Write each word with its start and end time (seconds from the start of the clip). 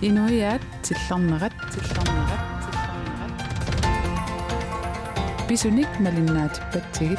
инуиаат 0.00 0.62
тиллэрнерат 0.84 1.52
тиллэрнерат 1.72 2.42
тиллэрнерат 2.62 3.34
бисуник 5.48 5.90
малиннаатиппатсигит 5.98 7.18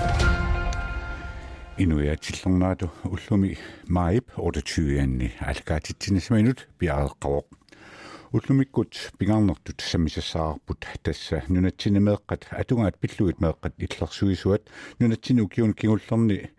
инуиаат 1.78 2.22
тиллернаату 2.22 2.90
уллуми 3.04 3.58
маип 3.90 4.32
28-анни 4.38 5.34
алкаатитсинасминут 5.42 6.70
пиареққавоқ 6.80 7.48
уллумиккут 8.32 9.12
пигарнертут 9.18 9.82
самисассаарпут 9.82 10.88
тасса 11.04 11.44
нунатсинемеэққат 11.50 12.48
атунгаат 12.52 12.98
пиллуит 12.98 13.42
меэққат 13.44 13.74
иллерсуисуат 13.78 14.64
нунатсину 15.00 15.50
киун 15.50 15.74
кигуллерни 15.74 16.52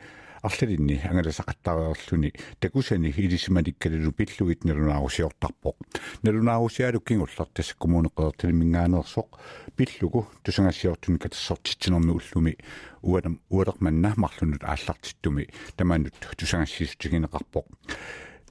арлалинни 0.43 1.01
ангаласақаттариерлүни 1.05 2.33
такусани 2.61 3.13
илисиманиккалу 3.17 4.13
пиллуит 4.13 4.65
налунаарусиортарпоқ 4.65 5.77
налунаарусиалу 6.23 7.01
кингуллер 7.01 7.49
тасса 7.55 7.75
коммунеқертани 7.79 8.53
мингаанерсоқ 8.53 9.29
пиллугу 9.77 10.27
тусангассиортуни 10.43 11.19
катассортитсинерми 11.19 12.13
уллуми. 12.13 12.57
Уанам 13.03 13.41
уалерманна 13.49 14.15
марлунут 14.17 14.65
ааллартиттуми 14.65 15.49
таманут 15.77 16.15
тусангассисутигинеқарпоқ 16.37 17.67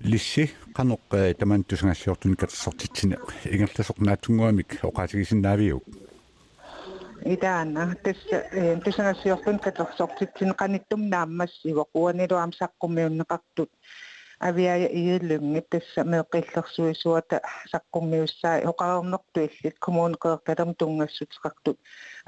лисси 0.01 0.51
каноқ 0.73 1.35
таман 1.37 1.63
тусангассиортуни 1.63 2.35
катассортитсини 2.35 3.17
ингерласоқ 3.45 3.99
наатунгуамик 3.99 4.79
оқаатигисиннаавиук 4.83 5.83
идаана 7.24 7.94
тасса 8.04 8.38
тусангассиортун 8.84 9.58
катерсортитсин 9.58 10.54
каниттум 10.60 11.08
нааммассива 11.08 11.84
куанилуам 11.92 12.50
саққумиуннеқартут 12.60 13.70
авиа 14.40 14.74
ииллунгит 14.98 15.68
тасса 15.70 16.00
меэққиллерсуисуата 16.12 17.40
саққуммиуссаа 17.72 18.64
оқарернерту 18.70 19.40
иллит 19.46 19.76
коммуунеқеэрталерм 19.84 20.74
тунгассутеқартут 20.80 21.78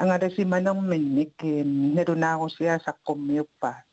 ангаласиманерминник 0.00 1.34
налунаарусиа 1.96 2.80
саққуммиуппаа 2.86 3.76
тас 3.82 3.89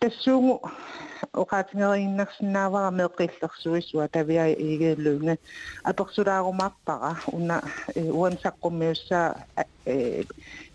тассуугу 0.00 0.60
оқаатингериннерсинаавара 1.32 2.90
меэққиллерсуисуа 2.98 4.08
тавиа 4.08 4.52
игеэллуунга 4.52 5.36
аперсулаарумаарпара 5.90 7.16
уна 7.32 7.62
уансаққуммиуссаа 7.94 9.46
э 9.86 10.24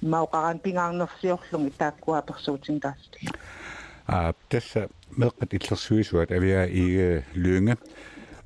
мауқаран 0.01 0.59
пингаарнерсиорлунги 0.59 1.71
тааккуа 1.77 2.21
персуутингаасли 2.21 3.29
а 4.07 4.33
тасса 4.49 4.89
меэққат 5.17 5.53
иллерсуисуа 5.57 6.25
тавиа 6.25 6.66
игеэллуунга 6.66 7.77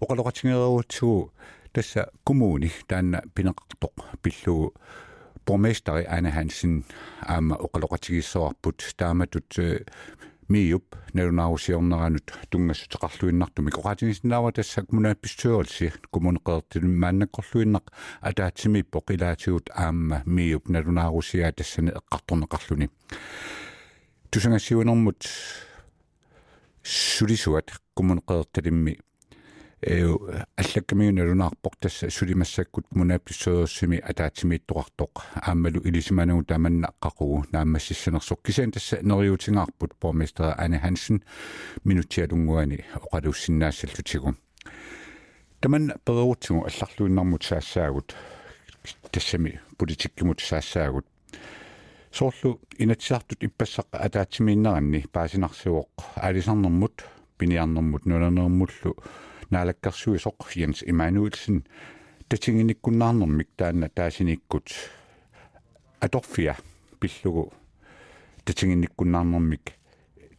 оқалоқатингеруутсугу 0.01 1.31
тасса 1.73 2.09
коммуни 2.23 2.71
таанна 2.87 3.23
пинеқартоқ 3.35 3.93
пиллугу 4.21 4.73
borgmester 5.45 6.05
Anne 6.09 6.31
Hansen 6.33 6.83
аама 7.21 7.55
оқалоқатигиссоарпут 7.55 8.83
тааматут 8.97 9.57
миуп 10.47 10.95
нерунаарусиорнеранут 11.13 12.33
тунгассутеқарлуиннартуми 12.49 13.71
қоқатигиснаава 13.71 14.51
тассак 14.51 14.91
мунаапписсуорси 14.91 15.93
коммунеқертил 16.11 16.85
мааннаққорлуиннақ 16.85 17.89
атаатсимиппо 18.21 19.01
қилаатигут 19.07 19.71
аама 19.73 20.21
миуп 20.25 20.69
нерунаарусиа 20.69 21.51
тассани 21.51 21.91
эққарторнеқарлуни 21.91 22.89
тусангассиунэрмут 24.29 25.25
сулисуат 26.83 27.71
коммунеқерталимми 27.95 28.99
аллаккамиунерунаарпор 29.81 31.73
тасса 31.79 32.09
сулимассаккут 32.09 32.85
мунаапписсуерсими 32.95 33.97
атаатсимииттоқартоқ 33.97 35.21
ааммалу 35.41 35.81
илисиманагу 35.83 36.43
таманна 36.45 36.93
қақугу 37.01 37.45
нааммассиссанерсоқ 37.51 38.41
кисаан 38.43 38.71
тасса 38.71 38.99
нериутингаарпут 39.01 39.93
борместер 40.01 40.55
Ане 40.57 40.79
Хансен 40.79 41.23
минутиалунгуани 41.83 42.85
оқалуссиннаассаллутигу 42.95 44.35
таман 45.65 45.93
перуутсигу 46.05 46.65
алларлуиннармут 46.65 47.43
саассаагут. 47.43 48.15
Тассами 49.11 49.61
политиккимут 49.77 50.39
саассаагут. 50.39 51.07
Соорлу 52.11 52.61
инатсаартут 52.77 53.43
иппассаqa 53.43 53.97
атаатсимииннеранни 53.97 55.05
паасинарсуоқ 55.11 55.89
алисарнэрмут 56.15 57.03
пиниарнэрмут 57.37 58.05
нуланермуллу 58.05 58.95
наалаккарсуи 59.51 60.17
соқ 60.19 60.49
Jens 60.55 60.83
Emanuelsen. 60.87 61.63
Татингиниккуннаарнэрмик 62.29 63.49
таанна 63.55 63.89
таасиниккут 63.89 64.73
аторфиа 65.99 66.55
пиллугу 66.99 67.53
татингиниккуннаарнэрмик 68.45 69.73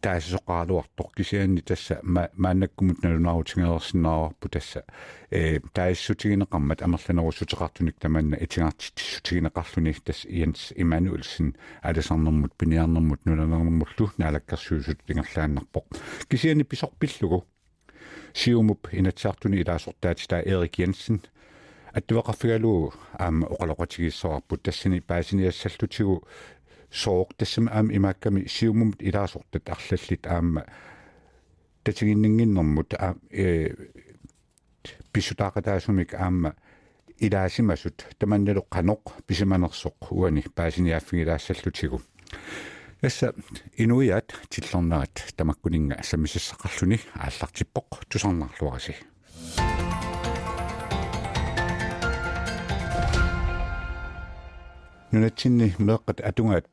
таасисоқаалуартоқ 0.06 1.08
кисианни 1.16 1.60
тасса 1.60 2.00
мааннаккумут 2.02 3.02
налунаарутингерерсинаарпу 3.02 4.48
тасса 4.48 4.84
э 5.30 5.60
таассутигинеқармат 5.74 6.82
амерланерусутеқартуник 6.86 7.98
таманна 7.98 8.36
итингаартиттиссутигинеқарлуни 8.44 9.94
тасс 10.04 10.24
Jens 10.26 10.72
Emanuelsen 10.76 11.56
аласарнэрмут 11.82 12.54
пиниарнэрмут 12.54 13.24
нуланернэрмуллу 13.26 14.12
наалаккарсуисут 14.18 15.02
тингерлааннарпоқ 15.06 15.86
кисианни 16.28 16.62
писорпиллугу 16.62 17.46
сиумуп 18.36 18.88
инатсаартуни 18.92 19.56
илаасортаатита 19.62 20.42
Эрик 20.44 20.78
Jensen 20.78 21.24
аттуақарфигалуу 21.92 22.92
аама 23.18 23.46
оқалоқатигиссоарпут 23.46 24.62
тассани 24.62 25.00
паасиниассаллутигу 25.00 26.22
сооқ 26.90 27.34
тассама 27.38 27.70
аама 27.72 27.96
имаакками 27.96 28.46
сиумумут 28.46 29.02
илаасортат 29.02 29.68
арлаллит 29.68 30.26
аама 30.26 30.66
татигиннингиннэрмут 31.84 32.94
аа 32.94 33.16
э 33.30 33.74
писутаақатаасумик 35.12 36.14
аама 36.14 36.54
илаасимасут. 37.18 38.04
Таманналу 38.18 38.66
қаноқ 38.70 39.24
писиманерсоқ 39.26 40.10
уани 40.10 40.44
паасиниааффигилаассаллутигу 40.54 42.02
Эсса 43.06 43.28
инуиат 43.78 44.32
тиллернаат 44.50 45.20
тамаккунинга 45.38 46.00
самисассақарлүни 46.02 46.98
ааллартиппоқ 47.14 48.00
тусарнарлуараси 48.10 48.96
нунатсинни 55.12 55.70
меэққат 55.78 56.18
атунгаат 56.26 56.66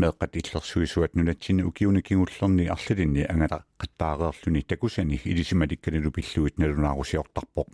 пиллугит 0.00 0.20
меэққат 0.20 0.36
иллерсуисуат 0.36 1.14
нунатсинни 1.14 1.62
укиуникигуллерни 1.62 2.66
арлалинни 2.66 3.26
ангала 3.28 3.64
qаттаареерлүни 3.78 4.62
такусани 4.62 5.20
илисималиккалину 5.24 6.10
пиллуит 6.10 6.58
налунаарусиортарпоқ 6.58 7.68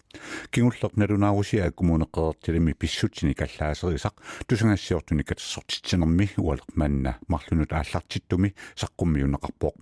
кигуллер 0.51 0.91
налунаарусиа 0.97 1.71
коммунеқеэртилими 1.71 2.73
писсутсини 2.75 3.35
каллаасерисақ 3.35 4.15
тусангассиортуни 4.47 5.23
катассортитсинерми 5.23 6.31
уалерманна 6.37 7.19
марлунут 7.29 7.73
ааллартиттуми 7.73 8.55
саққуммиунеқарпоқ 8.75 9.75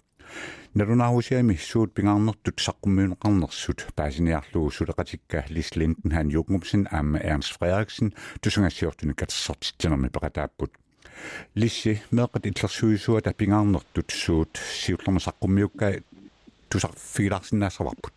налунаарусиами 0.75 1.55
суут 1.57 1.95
пингаарнертут 1.95 2.61
саққуммиунеқарнерсут 2.61 3.87
паасиниарлугу 3.95 4.71
сулеқатикка 4.71 5.45
лис 5.49 5.77
линден 5.77 6.11
хан 6.11 6.29
югмупсен 6.29 6.89
аама 6.91 7.19
эрнст 7.19 7.57
фредериксен 7.57 8.13
тусангассиортуни 8.41 9.15
катассортитсинерми 9.15 10.09
пеқатааппут 10.09 10.73
лисси 11.55 12.03
меэкъат 12.11 12.47
иллерсуисуа 12.47 13.21
тапингаарнертут 13.21 14.11
суут 14.11 14.53
сиуллерма 14.57 15.21
саққуммиукка 15.27 16.03
тусарфигиларсинаассаварпут 16.71 18.17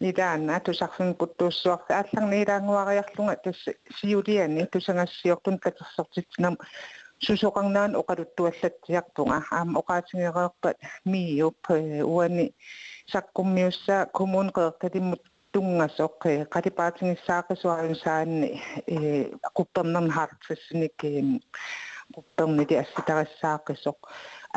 нидаана 0.00 0.60
тусарфин 0.60 1.14
путтууссуар 1.14 1.80
аалларниилаангуариарлунга 1.88 3.36
тасс 3.44 3.62
сиулиани 4.00 4.66
тусангассиортун 4.72 5.58
катерсортитсинам 5.58 6.56
сусоқарнаан 7.26 7.92
оқалуттуаллатсиартунга 8.00 9.38
аама 9.50 9.80
оқаатингереерпат 9.80 10.78
миуп 11.04 11.60
уани 12.14 12.46
саққуммиуссаа 13.12 14.06
коммун 14.16 14.48
қеэрталиммут 15.52 15.52
тунгасоқ 15.52 16.22
qalipaatigissaaqisuarun 16.54 17.94
saanni 17.94 18.60
quppernerm 19.56 20.08
hartsassinik 20.10 20.98
quppermiti 22.14 22.76
assitariссааққисоқ 22.82 23.98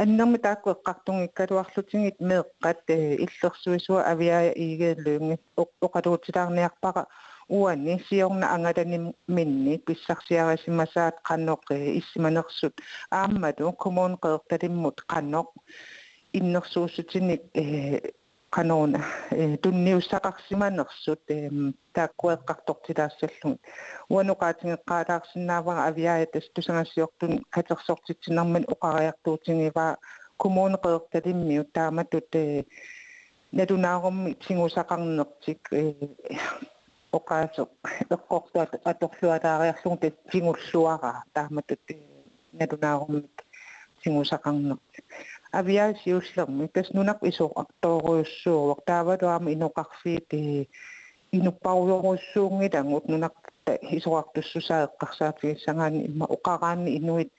аннерми 0.01 0.37
таакку 0.37 0.69
эққартунгиккалуарлутингит 0.75 2.19
меэққат 2.19 2.81
иллерсуисуа 3.25 4.01
авиаа 4.11 4.53
игеэллунгит 4.65 5.41
оқалуутилаарниарпара 5.85 7.07
уани 7.49 8.03
сиорна 8.09 8.53
ангалани 8.55 9.13
минни 9.27 9.77
писсарсиарасимасаат 9.85 11.15
қанноқ 11.29 11.61
иссиманерсут 11.99 12.75
ааммату 13.11 13.71
коммун 13.73 14.13
қеэрталиммут 14.23 14.97
қанноқ 15.11 15.47
иннерсуусутиник 16.33 17.41
qanuuna 18.55 18.99
tunniussaqarsimanersut 19.61 21.23
taakkueqqartortilaassallun 21.95 23.55
uanuqaatingeqqaalaarsinnaavara 24.13 25.85
aviaatas 25.89 26.45
tusangassiortun 26.55 27.33
katersortitsinerman 27.55 28.65
oqariartuutingivaa 28.73 29.93
kommuneqeertalimmiu 30.37 31.63
taamatut 31.73 32.31
nalunaarummi 33.57 34.31
tingusaqarnertik 34.47 35.61
oqaasoq 37.17 37.71
eqqortuat 38.15 38.71
atorlualaaриарлун 38.91 39.97
тат 40.01 40.15
тингуллуараа 40.31 41.19
тааmatut 41.33 41.83
nalunaarumik 42.59 43.37
tingusaqarnertik 44.03 45.05
aviasiusllermi 45.59 46.65
tas 46.73 46.89
nunak 46.93 47.19
iso 47.31 47.45
aqtooruussuuruq 47.61 48.79
taavaluama 48.89 49.49
inoqarfiit 49.55 50.29
inupparuyorussuungilangut 51.37 53.05
nunak 53.11 53.35
isoqartussusaeqqarsaatigissangaani 53.97 55.99
imma 56.09 56.25
oqaraanni 56.35 56.91
inuit. 56.99 57.31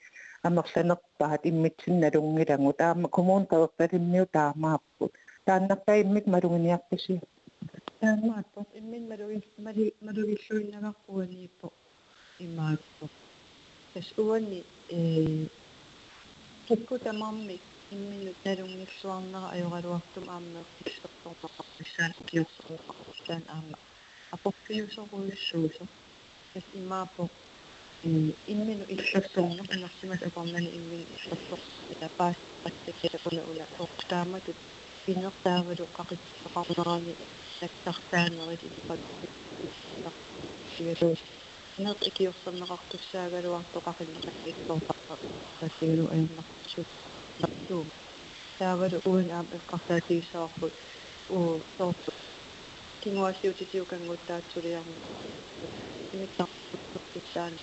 Амерланерпаат 0.47 1.43
иммитсинналунгилагу 1.49 2.71
таама 2.81 3.07
коммун 3.09 3.43
перпалиммиу 3.51 4.25
таамааппут 4.37 5.11
тааннарпай 5.45 6.03
иммит 6.03 6.27
малугиниарпаси 6.27 7.21
таамааппут 8.01 8.67
иммин 8.79 9.03
малуги 9.09 9.41
мали 9.65 9.93
малугиллуиннагаққуанииппо 10.01 11.67
имааппо 12.45 13.05
тас 13.93 14.07
уани 14.17 14.63
э 14.89 15.47
киккутамарми 16.67 17.59
имминут 17.94 18.38
налунгиллуарнера 18.46 19.48
ajorалуартум 19.54 20.26
ааммеэ 20.36 20.62
исерторпаққарписсаан 20.84 22.12
киорсоруаққарписсаан 22.28 23.44
аама 23.56 23.76
апорфиусоруйуссуусо 24.34 25.84
тас 26.52 26.64
имааппо 26.80 27.22
иммину 28.52 28.84
иллассуарна 28.94 29.62
анарсимас 29.74 30.20
акормани 30.28 30.70
иммин 30.78 31.02
иллассор 31.16 31.60
тапаас 32.00 32.38
паттаккуна 32.62 33.42
уна 33.50 33.64
тоқтааматут 33.78 34.58
пинертаавалу 35.04 35.84
қақитсеқарнерани 35.98 37.14
тактартаанерит 37.60 38.62
иппат 38.70 39.00
сигалу 40.72 41.10
нерт 41.84 42.02
икиорсернеқартуссаагалуарто 47.35 47.41
қақилнақиттортарпа 47.41 47.41
тассигалу 47.41 47.41
аернартсут 47.41 47.41
нартуум 47.41 47.87
таавалу 48.57 48.97
уун 49.09 49.27
аам 49.31 49.47
эққартаатигиссаварпут 49.57 50.73
уу 51.35 51.63
соорту 51.77 52.11
кингуасиутитиукангуттаатсулиарма 53.01 54.95
имиттарпуттаани 56.13 57.61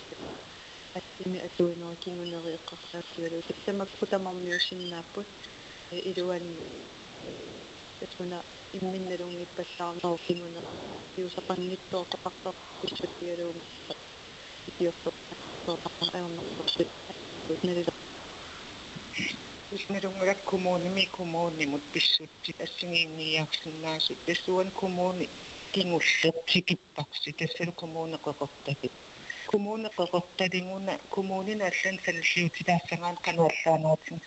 аттими 0.97 1.39
атуинера 1.47 1.95
кингунери 2.03 2.55
эққарсаатсигалу 2.57 3.41
тассамакку 3.49 4.05
тамармиусиннааппут 4.11 5.27
илуани 6.09 6.55
татуна 7.99 8.37
имминналунгиппаллаарнеру 8.77 10.17
кингунера 10.27 10.71
иусақангиттоо 11.19 12.03
тоқартар 12.11 12.55
иссутигалуум 12.85 13.59
итиорто 14.69 15.09
Isnerungat 19.77 20.39
kommune 20.49 20.89
mi 20.95 21.03
kommune 21.17 21.65
mut 21.71 21.85
pissutti 21.93 22.51
assinginni 22.65 23.25
jaksinnaasi 23.39 24.13
pissuan 24.25 24.69
kommune 24.79 25.25
kingussatti 25.73 26.59
kippaksi 26.67 27.29
tässä 27.39 27.65
kommune 27.81 28.17
kokottati. 28.25 28.87
Kommune 29.51 29.89
kokottati 29.97 30.61
mun 30.69 30.85
kommunin 31.09 31.61
allan 31.67 31.97
salsiuti 32.05 32.61
tässä 32.69 32.95
maan 33.01 33.17
kanallanaatin. 33.25 34.19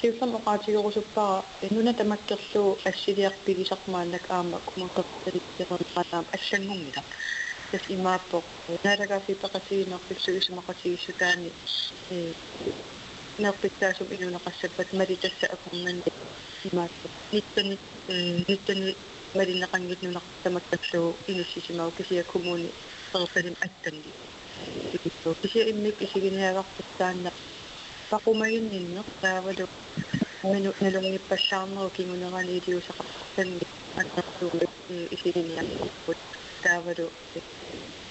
Siusan 0.00 0.34
oqaati 0.38 0.72
yorusuppaa 0.76 1.34
inuna 1.66 1.92
tamakkerlu 1.98 2.64
assiliarpigisarmaanak 2.88 4.24
aama 4.36 4.58
kommune 4.68 4.92
kokottati 4.96 5.38
qalaam 5.94 6.24
assanngungilaq. 6.36 7.08
tas 7.70 7.84
imapo 7.96 8.38
naraga 8.84 9.16
fi 9.26 9.32
pakatino 9.42 9.96
pisu 10.08 10.30
isumaqati 10.40 10.88
sutani 11.04 11.50
نغطيتاتهم 13.40 14.08
إلى 14.12 14.26
نقشة 14.26 14.68
فماذا 14.78 15.14
تسأكم 15.16 15.76
من 15.86 16.02
ما 16.74 16.88
نتن 17.34 17.78
نتن 18.50 18.94
ماذا 19.36 19.60
نقن 19.60 19.90
يتن 19.90 20.10
نقشة 20.12 20.50
ما 20.54 20.60
تنشو 20.72 21.16
إلى 21.30 21.40
الشيشما 21.40 21.86
وكشي 21.86 22.18
يكمون 22.18 22.72
تغسلم 23.14 23.54
التنبي 23.64 24.14
كشي 25.44 25.70
إمي 25.70 25.92
كشي 25.92 26.20
بنها 26.20 26.52
وقت 26.54 26.80
الثاني؟ 26.80 27.30
فقوما 28.10 28.48
يني 28.48 28.78
النقطة 28.78 29.42
ولو 29.42 29.66
من 30.44 30.72
نلومي 30.82 31.18
بشامر 31.32 31.86
وكي 31.86 32.06
من 32.06 32.24
غالي 32.24 32.60
ديو 32.60 32.80
شخصا 32.80 33.58
أتنقل 34.00 34.66
إشي 35.14 35.32
بنها 35.32 35.64
تابلو 36.62 37.10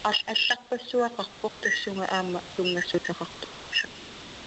أش 0.06 0.24
أشق 0.30 0.76
بسوا 0.76 1.08
قفقت 1.08 1.66
السماء 1.68 2.22
أما 2.22 2.42
ثم 2.58 2.82
ستخطو 2.82 3.48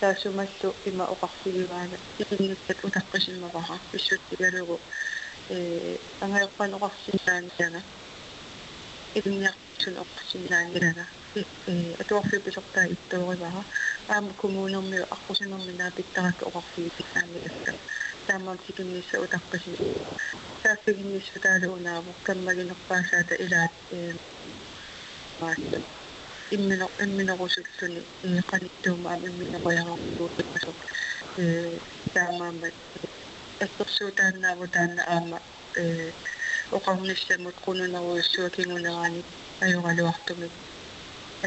таасумассу 0.00 0.74
има 0.84 1.04
оқарсигиваана 1.14 1.96
иннуттат 2.18 2.78
утаққисиммавара 2.86 3.76
писсуттигалугу 3.90 4.76
э 5.50 5.96
ангаёрпан 6.24 6.70
оқарсиннаанилага 6.78 7.80
илниартун 9.18 9.94
оқарсиннаанилага 10.04 11.04
э 11.66 11.94
атуарфи 12.02 12.38
писортаа 12.46 12.86
иттооривара 12.94 13.62
аама 14.08 14.32
коммунерми 14.42 14.98
аққусинерми 15.16 15.72
наапиттарак 15.80 16.38
оқарсигиппаанилакка 16.48 17.72
таамаан 18.26 18.58
сикиннисса 18.66 19.16
утаққисим 19.24 19.74
тааффигиннисса 20.62 21.38
таалуунааво 21.44 22.10
каммагинерпаасаата 22.26 23.34
илаат 23.44 23.74
э 23.98 24.14
маасса 26.45 26.53
иммино 26.55 26.87
имминерусуллуни 27.03 28.01
иқаниттуума 28.41 29.11
имминеруяруттуутиппасо 29.27 30.71
э 31.41 31.79
таамаамат 32.13 32.75
ассерсуутаанааву 33.63 34.65
таана 34.75 35.03
аама 35.15 35.37
э 35.81 35.83
оқарниссамут 36.77 37.57
qununеруйуссуа 37.65 38.49
кингунерани 38.55 39.21
аюралуартумик 39.65 40.53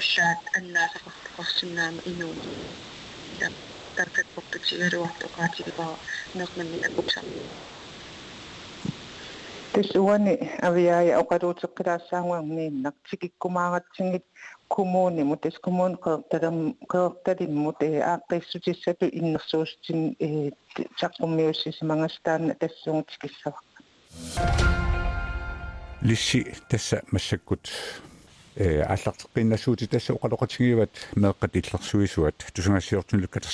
ассаат 0.01 0.41
аннаасақартоқарсинаама 0.59 2.01
инууни 2.11 2.49
я 3.45 3.49
таркатпортутсигалуарту 3.97 5.27
qaatигипара 5.37 5.97
нернамми 6.39 6.79
акупса 6.89 7.21
тисуани 9.75 10.35
авиая 10.69 11.15
оқалуутеққилаассаангуарнииннақ 11.23 12.97
тикиккумаагатсингит 13.09 14.25
kommuni 14.76 15.24
mut 15.24 15.46
es 15.46 15.58
kommun 15.66 15.98
qeertalam 16.06 16.60
qeertalimmut 16.94 17.82
e 17.88 17.90
aaqqissutissatu 18.12 19.10
innersuustin 19.22 20.02
e 20.20 20.30
taqqummiussisimangastaanna 21.00 22.54
tassuungtikissava 22.64 23.60
lissi 26.02 26.46
tassa 26.70 27.02
massakkut 27.12 27.74
аллартеққиннасуути 28.60 29.88
тасса 29.88 30.14
оқалоқатигиват 30.14 30.92
меэққат 31.16 31.56
иллерсуисуат 31.56 32.36
тусунгаассиортунлуккат 32.54 33.48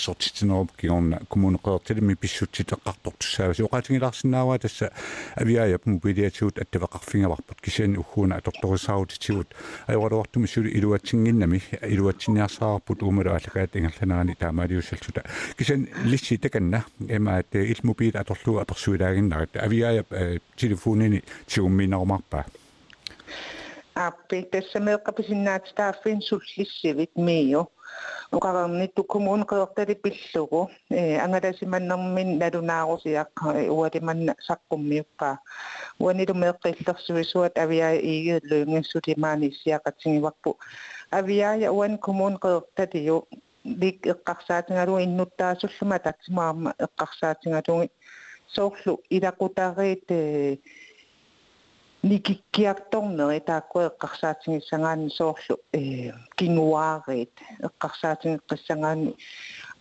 кигорна 0.78 1.22
коммунеқеэртилми 1.30 2.16
писсутситеққартор 2.16 3.14
туссааваси 3.20 3.62
оқаатигиларсинааваа 3.62 4.58
тасса 4.58 4.92
авиаяп 5.36 5.86
мобилиатигут 5.86 6.58
аттавақарфингаварпут 6.58 7.62
кисиани 7.62 7.98
уггууна 7.98 8.38
аторторисаавутитигут 8.38 9.54
аюралуартуми 9.86 10.48
сули 10.48 10.70
илуатсингиннами 10.72 11.62
илуатсиниарсаарпут 11.82 13.04
уумала 13.04 13.38
аллакаат 13.38 13.76
ингерланаани 13.76 14.36
таамаалиуссалсута 14.36 15.24
кисиан 15.56 15.88
лисси 16.06 16.38
таканна 16.38 16.84
эмаат 17.00 17.54
илмобил 17.54 18.18
аторлуа 18.18 18.64
аперсуилаагиннарат 18.64 19.56
авиаяп 19.58 20.08
телефонини 20.56 21.24
тиумминарумарпаа 21.46 22.46
аппи 23.95 24.43
тассамеэккаписиннаатстааффин 24.53 26.21
суллиссивит 26.29 27.12
миу 27.17 27.62
уқарерниту 28.33 29.03
коммуунеқеэртали 29.12 29.95
пиллугу 30.05 30.71
э 30.91 31.19
ангаласиманнэрмин 31.25 32.39
налунаарусиаққа 32.41 33.47
уалиманна 33.77 34.33
саққуммиуппаа 34.47 35.35
уанилумеэққиллерсуисуат 36.05 37.55
авиаа 37.65 37.95
игеэллуингиссулимаани 38.12 39.49
сиақатсигиварпу 39.61 40.50
авиаа 41.19 41.73
уан 41.79 41.99
коммуунеқеэрталиу 42.07 43.19
лик 43.65 43.99
эққарсаатингалу 44.12 45.03
иннуттаасуллума 45.07 45.99
татсимаарма 46.07 46.71
эққарсаатингалуги 46.87 47.91
соорлу 48.55 48.93
илақутаариит 49.17 50.07
э 50.09 50.59
Никиккиарторнери 52.06 53.40
тааккуа 53.50 53.90
эққарсаатингиссагаани 53.90 55.10
соорлу 55.10 55.56
э 55.74 56.12
кингуаарит 56.38 57.34
эққарсаатингеққиссагаани 57.68 59.16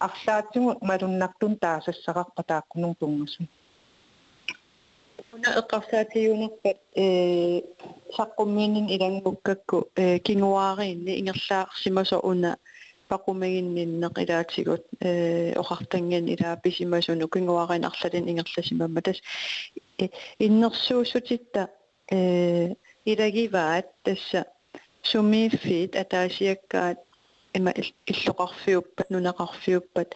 арлаатсигу 0.07 0.79
малуннартун 0.81 1.57
таасассақарпа 1.65 2.43
таақкунун 2.53 2.95
тунгасу. 3.01 3.43
Уна 5.35 5.49
эққарсаатиюнерпат 5.61 6.79
э 6.97 7.61
саққуммиинин 8.17 8.87
илангуккакку 8.95 9.89
э 9.95 10.19
кингуаариинни 10.19 11.13
ингерлаарсимасо 11.21 12.19
уна 12.31 12.57
пақумагинниннеқ 13.11 14.15
илаатигут 14.25 14.85
э 15.01 15.53
оқартанган 15.63 16.27
илаа 16.35 16.57
писимасуну 16.57 17.29
кингуаарин 17.29 17.85
арлалин 17.85 18.29
ингерласимамма 18.31 19.03
тас 19.03 19.19
иннерсуусутитта 20.39 21.69
э 22.11 22.75
ирагиваат 23.05 23.87
тасса 24.05 24.45
сумииффит 25.03 25.97
атаасиаккаат 25.97 26.99
има 27.55 27.71
иллоқарфиуппат 28.13 29.09
нунақарфиуппат 29.15 30.09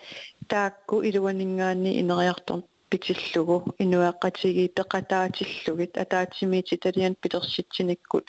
таакку 0.49 1.03
илуанингаани 1.09 1.91
инериарторн 2.01 2.63
питиллугу 2.91 3.75
инуаққатиги 3.85 4.73
пеқатаатиллугит 4.79 5.93
атаатсимиити 6.05 6.77
талиан 6.85 7.15
питерситсиниккут 7.23 8.27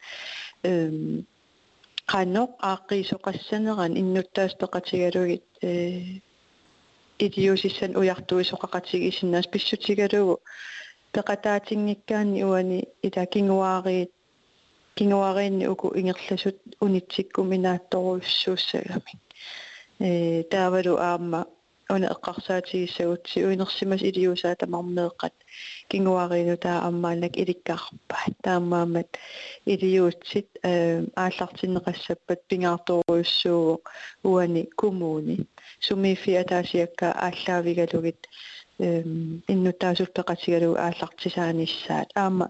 эм 0.64 1.26
qannoq 2.12 2.52
aaqqиисоқассанеран 2.70 3.94
иннуттаас 4.02 4.54
пеқатигалугит 4.62 5.46
э 5.62 6.22
идиосиссан 7.26 7.92
уяртуисоқақатигисиннаас 8.00 9.48
писсутигалугу 9.54 10.36
пеқатаатингиккаани 11.14 12.42
уани 12.50 12.80
ита 13.08 13.24
кингуаариит 13.34 14.12
кингуаариинни 14.98 15.66
уку 15.74 15.88
ингерласут 16.00 16.58
унитсиккуминаатторуйссууссагами 16.86 19.14
э 20.00 20.44
таавалу 20.52 20.94
аама 21.10 21.42
уна 21.94 22.08
эққарсаатигиссагутси 22.16 23.38
уинерсимас 23.48 24.02
илиусаа 24.10 24.56
тамармеэққат 24.62 25.36
кингуаарину 25.92 26.56
таа 26.64 26.78
аммаанак 26.88 27.34
иликкаарпаа 27.42 28.26
таамаамат 28.46 29.10
илиуутсит 29.74 30.48
э 30.72 30.74
ааллартиннеқассаппат 31.24 32.40
пингаарторуйссуу 32.50 33.82
уани 34.30 34.64
кумууни. 34.80 35.36
Сумифи 35.86 36.32
атаасиакка 36.44 37.08
ааллаавигалугит 38.79 39.45
иннутаасуттеқатигалу 39.53 40.77
ааллартисааниссаат 40.77 42.09
аама 42.15 42.47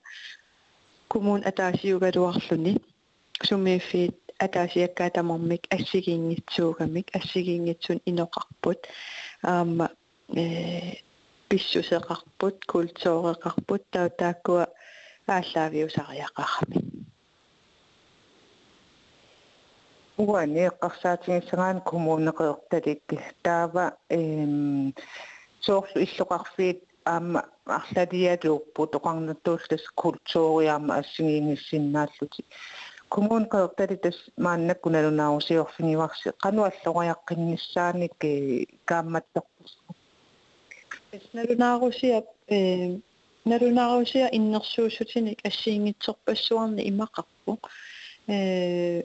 кумун 1.08 1.42
атаасиугалуарлуни 1.50 2.72
сумииффиит 3.48 4.16
атаасиаккаа 4.38 5.10
тамармик 5.10 5.62
ассигиингитсуугамик 5.76 7.06
ассигиингитсун 7.18 7.98
иноқарпут 8.10 8.80
аама 9.42 9.86
э 10.34 10.44
писсусеқарпут 11.48 12.56
культуореқарпут 12.72 13.82
таа 13.92 14.08
тааккуа 14.20 14.64
ааллаавиусариақарами 15.34 16.78
уани 20.16 20.60
эққарсаатингиссагаан 20.70 21.78
коммунеқеэрталик 21.90 23.02
таава 23.44 23.86
эм 24.08 24.94
соорлу 25.61 26.01
иллоқарфиит 26.05 26.79
аама 27.05 27.45
арлалиалууппут 27.65 28.95
оқарнаттууллас 28.95 29.83
культуриаама 29.95 30.95
ассигиингиссиннааллути 31.01 32.41
коммун 33.09 33.45
каертали 33.45 33.95
тас 33.95 34.17
мааннаккуналунаарусиорфиниварси 34.37 36.29
кануаллориаққиннссааник 36.43 38.15
каамматтарпус 38.89 39.71
налунаарусиа 41.33 42.23
э 42.47 42.97
налунаарусиа 43.45 44.27
иннерсуусутиник 44.37 45.39
ассиингитсорпассуарни 45.45 46.81
имақарпу. 46.89 47.59
Э 48.27 49.03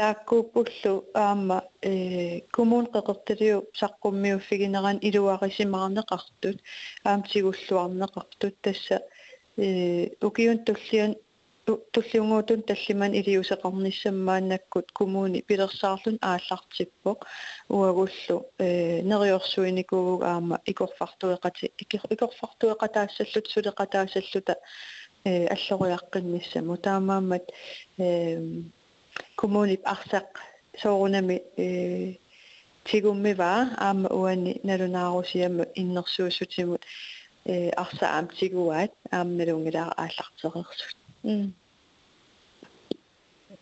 тааккууппуллу 0.00 0.92
аама 1.14 1.58
э 1.82 2.40
коммун 2.56 2.86
қеқерталиу 2.94 3.58
саққуммиуффигинеран 3.80 4.98
илуарисимаарнеқартут 5.08 6.56
аам 7.04 7.20
сигуллуарнеқартут 7.30 8.54
тасса. 8.64 8.96
Э 9.58 10.08
укиун 10.28 10.58
туллиан 10.64 11.12
туллиунгуутун 11.92 12.62
таллиман 12.62 13.12
илиусеқарниссаммааннаккут 13.20 14.86
коммуни 14.98 15.40
пилерсаарлун 15.48 16.16
ааллартиппоқ 16.30 17.18
уагуллу 17.68 18.36
э 18.58 19.02
нериорсуиникууг 19.10 20.22
аама 20.22 20.56
икорфартуеқати 20.70 21.66
икорфартуеқатаассаллут 22.14 23.46
сулеқатаассаллута 23.52 24.54
э 25.24 25.46
аллориаққинниссаму. 25.54 26.78
Таамаамат 26.86 27.44
э 27.98 28.38
kommunip 29.36 29.82
arsaq 29.84 30.28
soorunami 30.82 31.36
э 31.56 32.16
тигуммива 32.84 33.50
аама 33.76 34.08
уани 34.20 34.60
налунаарусиама 34.64 35.64
иннерсуусутимут 35.80 36.82
э 37.44 37.70
арса 37.82 38.06
аам 38.16 38.26
тигуаат 38.38 38.92
аамналунгилаа 39.10 39.88
ааллартерерсут 40.02 40.96
м 41.24 41.54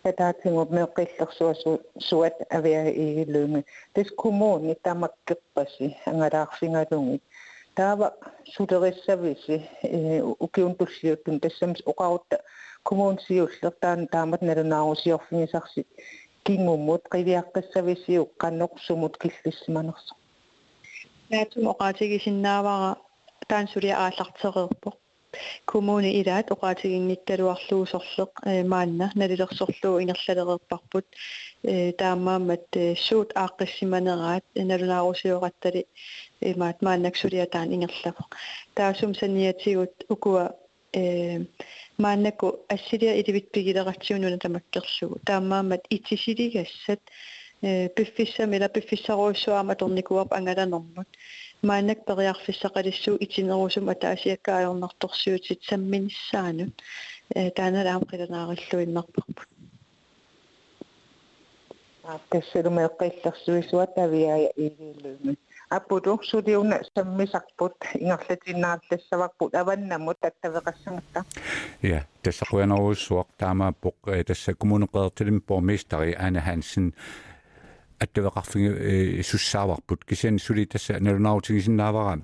таатингуп 0.03 0.71
меэққиллерсуасу 0.71 1.81
суат 2.09 2.37
авиа 2.51 2.83
игилуунги 2.91 3.65
тас 3.95 4.09
коммуни 4.17 4.75
тамаккеппаси 4.85 5.97
ангалаарфингалунги 6.07 7.21
таава 7.75 8.15
сулериссависи 8.55 9.57
э 9.83 10.23
укиун 10.45 10.75
туллиуттун 10.75 11.41
тассамс 11.41 11.81
оқарутта 11.91 12.37
коммуунсиуллертаан 12.83 14.09
таамат 14.15 14.43
налунаарусиорфигисарси 14.43 15.87
кингуммут 16.47 17.03
қивиаққиссависиу 17.13 18.23
қаннорсумут 18.43 19.15
киллиссиманерсо 19.23 20.15
наатум 21.31 21.65
оқаатигисиннаавара 21.73 22.91
таан 23.51 23.67
сулиа 23.73 23.95
ааллартерерпо 24.05 24.91
коммуни 25.71 26.11
илаат 26.21 26.47
оқаатигингиккалуарлуусорлеқ 26.55 28.33
э 28.53 28.55
маанна 28.73 29.07
налилерсорлуу 29.21 30.01
ингерлалерерпарпут 30.03 31.07
э 31.73 31.93
таамаамат 32.01 32.67
суут 33.07 33.31
ааққиссиманераат 33.45 34.45
налунаарусиораттали 34.71 35.83
э 36.47 36.51
маат 36.61 36.79
мааннак 36.87 37.15
сулиа 37.23 37.47
таан 37.55 37.69
ингерлафо 37.77 38.25
таасум 38.79 39.13
саниатигут 39.21 39.95
укуа 40.15 40.45
э 40.49 40.68
мааннаку 40.95 42.61
ассилиа 42.69 43.21
иливитпигилератсиунуна 43.21 44.39
тамаккерлугу 44.39 45.19
таамаамат 45.27 45.83
итисилигассат 45.91 47.01
э 47.63 47.89
пиффиссами 47.89 48.59
ла 48.59 48.69
пиффиссаруйссуама 48.69 49.75
торникуап 49.75 50.33
ангаланэрмут 50.33 51.09
мааннак 51.63 51.99
периарфиссақалиссуу 52.09 53.17
итинерусум 53.21 53.89
атаасиаккаажорнарторсиутит 53.91 55.61
самминиссаанут 55.65 56.75
э 57.35 57.51
таанала 57.51 57.91
аам 57.93 58.05
қиланаариллуиннарпарпут 58.11 59.49
тассалумеэккиллэрсуисуа 62.31 63.87
тавиая 63.87 64.53
игилуми 64.57 65.37
аппуту 65.70 66.20
сулиуна 66.24 66.80
саммисарпут 66.96 67.74
ингерлатиннаарлассаварпут 67.96 69.56
аваннамут 69.56 70.18
таттавеқассангатта 70.22 71.24
ja 71.84 72.02
tässä 72.24 72.46
kuenousuaq 72.52 73.28
taamaappoq 73.38 73.96
tässä 74.28 74.54
kommuneqertilim 74.54 75.42
borgmesteri 75.42 76.16
Anne 76.16 76.40
Hansen 76.40 76.94
аттавеқарфиги 78.04 79.24
суссааварпут 79.24 80.06
кисиан 80.06 80.40
сули 80.40 80.66
тасса 80.66 81.00
налунаутигисиннаавара 81.00 82.18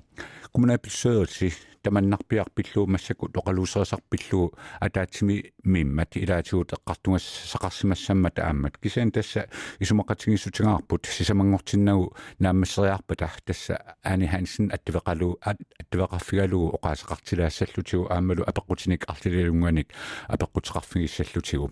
kommunalbestyrelse 0.52 1.48
таманнарпиарпиллуу 1.85 2.87
массаку 2.87 3.29
тоқалуусерисарпиллуу 3.29 4.53
атаатсими 4.79 5.53
миммат 5.63 6.17
илаатигут 6.17 6.73
эққартугас 6.73 7.25
сақарсимассаммата 7.51 8.47
ааммат. 8.47 8.77
Кисаан 8.77 9.11
тасса 9.11 9.47
исумақатигиссутигаарпут 9.79 11.05
сисамангортиннагу 11.05 12.15
нааммассериарпата 12.39 13.29
тасса 13.45 13.95
ани 14.03 14.27
хансен 14.27 14.71
аттавеқалу 14.71 15.37
аттавеқарфигалугу 15.41 16.73
оқаасақартилаассаллутигу 16.77 18.07
аамалу 18.09 18.43
апеққутиник 18.43 19.05
артилилунгуаник 19.07 19.93
апеққутеқарфигиссаллутигу 20.27 21.71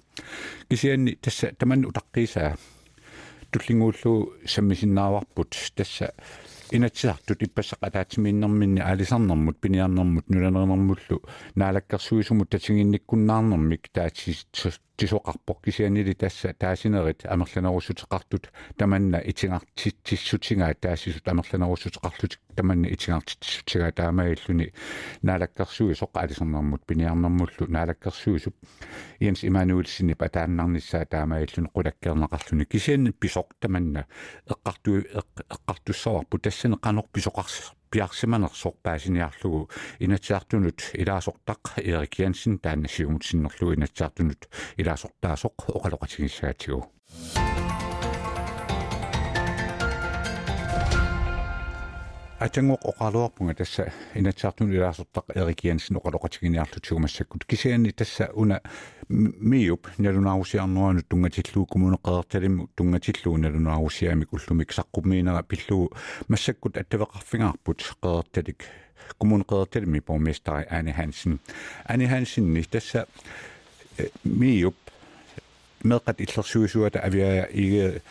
кисианни 0.70 1.16
тасса 1.16 1.52
таман 1.58 1.86
утаққисаа 1.86 2.58
туллингууллу 3.54 4.34
саммисиннааварпут 4.46 5.56
тасса 5.76 6.14
инатсиартут 6.72 7.44
иппассақатаатимииннэрминни 7.44 8.82
аалисарнэрмут 8.82 9.60
пиниарнэрмут 9.60 10.30
нуланернэрмуллу 10.30 11.22
наалаккерсуисумут 11.56 12.50
татигинниккуннаарнэрмик 12.50 13.90
таатси 13.92 14.38
тисоқарпоқ 14.98 15.62
кисианили 15.64 16.14
тасса 16.14 16.54
таасинерит 16.54 17.26
амерланерусутеқартут 17.26 18.52
таманна 18.78 19.18
итингартиссутингаа 19.26 20.74
таасисут 20.76 21.28
амерланерусутеқарлут 21.28 22.40
таманна 22.56 22.88
итингартиссутигаа 22.88 23.92
таамаиллуни 23.92 24.72
наалаккерсуи 25.24 25.98
соққа 25.98 26.22
алисернэрмут 26.26 26.86
пиниарнэрмуллу 26.86 27.66
наалаккерсуисуп 27.68 28.56
иенс 29.20 29.44
имануилсини 29.44 30.14
патааннарниссаа 30.14 31.06
таамаиллуни 31.06 31.74
қулаккернеқарлуни 31.74 32.66
кисианни 32.66 33.10
писоқ 33.10 33.58
таманна 33.60 34.06
эққарту 34.46 35.02
эққартуссаварпу 35.50 36.38
тассане 36.38 36.78
қанор 36.78 37.10
писоқарс 37.12 37.74
пиарсиманерсорпаасиниарлугу 37.94 39.70
инатсиартунут 40.00 40.80
илаасортақ 41.02 41.78
Эрик 41.78 42.14
Янсен 42.20 42.58
тааннасиумутсиннерлугу 42.58 43.76
инатсиартунут 43.76 44.50
илаасортаасоқ 44.82 45.58
оқалоқатигиссаатигу 45.78 46.82
атангоқ 52.44 52.84
оқалуарпунга 52.92 53.54
тасса 53.56 53.86
инатсаартун 54.16 54.72
илаасортақ 54.74 55.32
Эрик 55.36 55.64
Янсен 55.64 55.96
оқалоқатигиниарлутигумассаккут 55.96 57.46
кисиани 57.46 57.92
тасса 57.92 58.32
уна 58.34 58.60
миуп 59.08 59.88
налунаарусиарнуану 59.98 61.04
тунгатиллуу 61.04 61.66
коммунеқаерталим 61.66 62.68
тунгатиллуу 62.76 63.38
налунаарусиамик 63.38 64.34
уллумик 64.34 64.74
саққуммиинера 64.74 65.44
пиллуу 65.44 65.94
массаккут 66.28 66.78
аттавеқарфингаарпут 66.78 67.80
қеэрталик 68.02 68.68
коммунеқаерталими 69.22 70.04
борместари 70.06 70.68
Ани 70.70 70.92
Хансен 70.92 71.40
Ани 71.86 72.08
Хансен 72.08 72.54
ни 72.54 72.64
тасса 72.64 73.08
миуп 74.26 74.76
меқат 75.84 76.20
иллерсуисуата 76.20 77.00
авиа 77.00 77.48
иге 77.54 78.02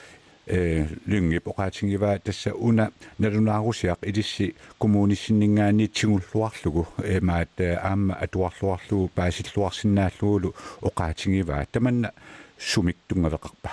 лyngi 1.08 1.40
pokatingива 1.40 2.20
tassa 2.20 2.54
una 2.56 2.92
nalunarusiaq 3.20 4.00
ilissi 4.04 4.56
kommunissinningaani 4.80 5.88
tigulluarlugu 5.88 6.88
maat 7.22 7.60
aamma 7.90 8.16
atuarluarlugu 8.26 9.12
paasilluarsinnaalluulu 9.16 10.54
oqaatingiva 10.82 11.66
tamanna 11.72 12.12
sumik 12.58 12.98
tungaveqarpa 13.08 13.70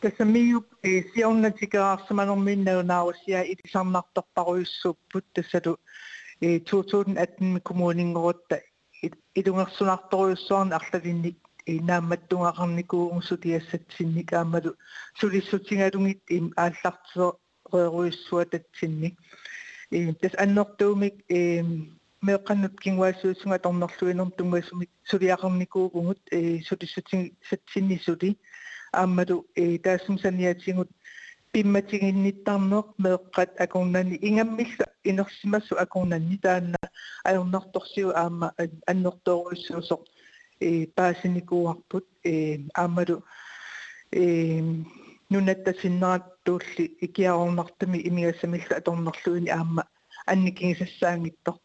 tässä 0.00 0.24
miu 0.24 0.64
sionna 1.14 1.50
tigaarsumanormin 1.50 2.64
nalunarusia 2.64 3.42
ilisarnartorparuissupput 3.42 5.24
tässä 5.34 5.60
tu 5.60 5.76
2018 6.40 7.60
kommuningorutta 7.62 8.56
idungersunartoruissuarn 9.36 10.72
arlalinnik 10.72 11.36
инаамматтунгақарникуунгсутиассатсинник 11.65 14.33
аамалу 14.33 14.75
сулиссутингалугит 15.19 16.21
им 16.27 16.53
ааллартисеруиссуа 16.55 18.45
татсинник 18.45 19.17
и 19.89 20.13
тас 20.13 20.31
аннортуумик 20.37 21.15
э 21.29 21.63
меққаннут 22.21 22.79
кингуассуусунга 22.83 23.59
торнерлуинерм 23.59 24.31
тунгасумик 24.31 24.89
сулиақарникуугугут 25.09 26.19
э 26.31 26.61
сулиссутин 26.67 27.35
сатсиннисули 27.49 28.37
аамалу 28.91 29.47
э 29.55 29.77
таасум 29.79 30.19
саниатингут 30.19 30.89
пимматигинниттарнеқ 31.51 32.87
меэққат 33.03 33.51
акорнани 33.65 34.15
ингаммилла 34.27 34.87
инерсимассу 35.03 35.73
акорнанни 35.83 36.37
таанна 36.37 36.77
аернарторсиу 37.23 38.09
аама 38.11 38.53
аннерторуиссуусоқ 40.54 40.54
э 40.60 40.86
паасиникууарпут 40.96 42.06
э 42.24 42.58
аамалу 42.74 43.24
э 44.12 44.60
нунаттасиннератtuulli 45.30 46.84
икиаорнартами 47.06 47.98
имигассамилла 48.08 48.76
аторнерлуини 48.76 49.50
аама 49.50 49.84
анникигисассаангиттор 50.26 51.56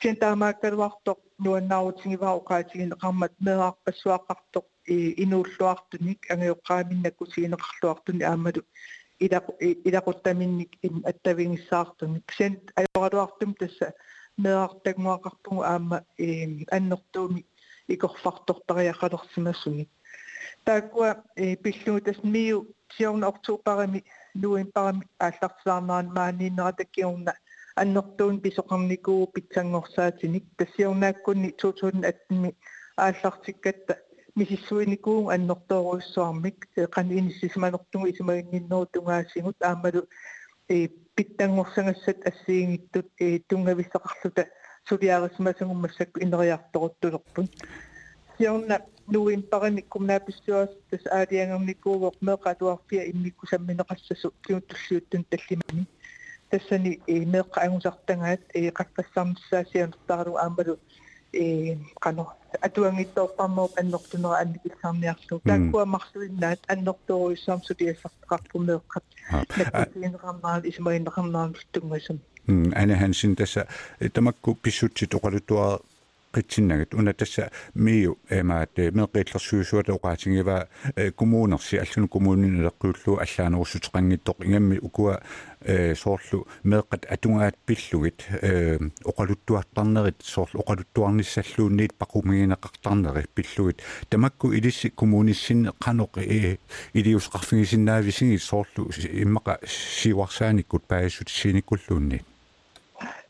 кин 0.00 0.16
таамааккалуартоқ 0.22 1.18
нуаннаарутингиваа 1.44 2.38
оқаатигин 2.40 2.92
қармат 3.02 3.32
меаарпассуақартоқ 3.46 4.66
э 4.94 4.94
инууллуартуник 5.22 6.20
ангиоққааминнакку 6.32 7.24
сигинеқарлуартуни 7.32 8.24
аамалу 8.30 8.62
ила 9.24 9.40
илақуттаминник 9.88 10.70
аттавингиссаартуник 11.10 12.24
кисен 12.30 12.52
ajorluartum 12.80 13.50
тасса 13.60 13.88
меартагмуақарпугу 14.44 15.62
аама 15.62 15.98
э 16.18 16.28
аннертууми 16.76 17.42
икорфартортариақалерсимассуни 17.95 19.85
тааккуа 20.65 21.23
э 21.35 21.55
пиллуутас 21.63 22.17
миу 22.23 22.67
сиорна 22.97 23.27
октообарами 23.27 24.03
нуимпарами 24.35 25.07
ааллартсаарнаан 25.19 26.07
мааниннера 26.17 26.73
таккиорна 26.79 27.33
аннертуун 27.75 28.41
писоқарникуу 28.45 29.27
питсангорсаатиник 29.35 30.45
тассиорнааккунни 30.57 31.49
2018ми 31.61 32.55
ааллартиккатта 32.97 33.93
мисиссуиникуун 34.35 35.31
аннерторуиссуармик 35.35 36.67
қани 36.95 37.13
иниссисиманертугу 37.19 38.07
исимагиннеру 38.11 38.85
тунгаасигут 38.93 39.57
аамалу 39.61 40.01
э 40.67 40.87
питтангорсангассат 41.15 42.19
ассиингиттут 42.29 43.07
э 43.19 43.39
тунгависсақарлута 43.49 44.43
сулиарисмасугуммассакку 44.89 46.19
инериарторуттулерпун 46.19 47.47
сиорна 48.37 48.81
нуимпарами 49.07 49.81
кумнааписсуас 49.81 50.69
тас 50.89 51.03
аалиангерникуугоқ 51.05 52.15
меқатуарпиа 52.21 53.09
иммикку 53.11 53.45
самминеқассасу 53.47 54.33
киутуллиуттун 54.45 55.23
таллимани 55.31 55.85
тассани 56.49 56.99
э 57.07 57.25
меққа 57.35 57.59
ангусартангаат 57.65 58.41
э 58.53 58.69
қаққассаарнссаасианертару 58.79 60.35
аамалу 60.37 60.79
э 61.33 61.75
қано 62.01 62.25
атуангитторпарноо 62.61 63.69
аннортунера 63.79 64.37
анникилсаарниарлу 64.43 65.41
тааккуа 65.49 65.85
марлуиннаат 65.85 66.59
аннорторуиссаам 66.67 67.61
сулиассартақарпу 67.67 68.57
меққат 68.69 69.05
наккутиинеқарнаал 69.57 70.61
исмаинеқарнаал 72.48 72.48
тунгасам 72.48 72.72
ана 72.74 72.98
хансин 72.98 73.36
тасса 73.36 73.66
тамакку 74.12 74.54
писсутсит 74.54 75.14
оқалуттуа 75.14 75.80
qitsinnagat 76.34 76.94
una 76.98 77.12
tassa 77.14 77.48
miu 77.74 78.16
emaat 78.30 78.80
meeqillersuusuat 78.98 79.90
oqaatigiva 79.94 80.56
kommunersi 81.16 81.78
allunu 81.78 82.08
kommunin 82.08 82.60
eleqquullu 82.62 83.18
allaanerussuteqanngittoq 83.24 84.44
ingammi 84.46 84.80
ukua 84.88 85.14
soorlu 86.02 86.42
meeqat 86.70 87.06
atungaat 87.14 87.56
pillugit 87.66 88.26
oqaluttuartarnerit 89.12 90.26
soorlu 90.34 90.62
oqaluttuarnissalluunniit 90.64 91.96
paqumigineqartarneri 92.02 93.26
pillugit 93.34 93.86
tamakku 94.10 94.52
ilissi 94.58 94.90
kommunissin 94.90 95.68
qanoq 95.86 96.20
iliusqarfigisinnaavisigi 96.98 98.38
soorlu 98.50 98.90
immaqa 99.24 99.58
siuarsaanikut 99.78 100.88
paasut 100.88 101.28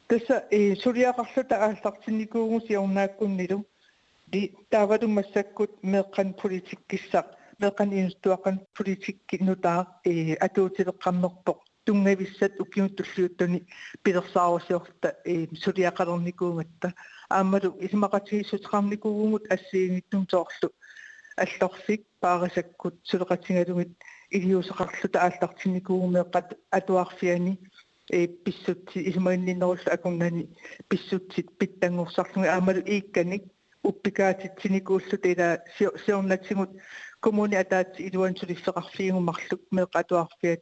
tässä 0.09 0.41
ei 0.51 0.75
suliaqarluta 0.75 1.55
ааллартинникуугу 1.65 2.59
сиорнааккуннилу 2.67 3.59
ли 4.33 4.41
таавалумассаккут 4.71 5.71
меэккан 5.91 6.29
политиккиссақ 6.41 7.27
meqan 7.61 7.89
inustuaqan 7.99 8.57
politikkinnutaa 8.77 9.81
ee 10.11 10.35
atuutileqqammerpoq 10.45 11.59
тунгависсат 11.85 12.53
укиуттуллиуттуни 12.63 13.59
пилерсааруссиорта 14.03 15.09
э 15.31 15.35
сулиақалерникуунгатта 15.63 16.87
аамалу 17.37 17.69
исмақатигиссутеқарникуугунгут 17.85 19.45
ассиингиттум 19.55 20.23
соорлу 20.31 20.69
аллорфик 21.43 22.01
паарисаккут 22.21 22.95
сулеқатингалугит 23.09 23.91
илиусеқарлута 24.37 25.17
ааллартинникуугумеэққат 25.25 26.47
атуарфиани. 26.77 27.53
э 27.53 27.68
писсутти 28.09 29.09
исмаинниннеруллу 29.09 29.91
акуннани 29.91 30.49
писсутсит 30.87 31.57
питтангорсарлуги 31.57 32.47
аамалу 32.47 32.81
иикканик 32.85 33.43
уппикаатитсиникууллут 33.83 35.25
ила 35.25 35.63
сиорнатсигут 35.77 36.71
коммуни 37.19 37.55
атаатси 37.55 38.01
илуансулиссеқарфиигумарлук 38.09 39.61
меэқатуарфиат 39.71 40.61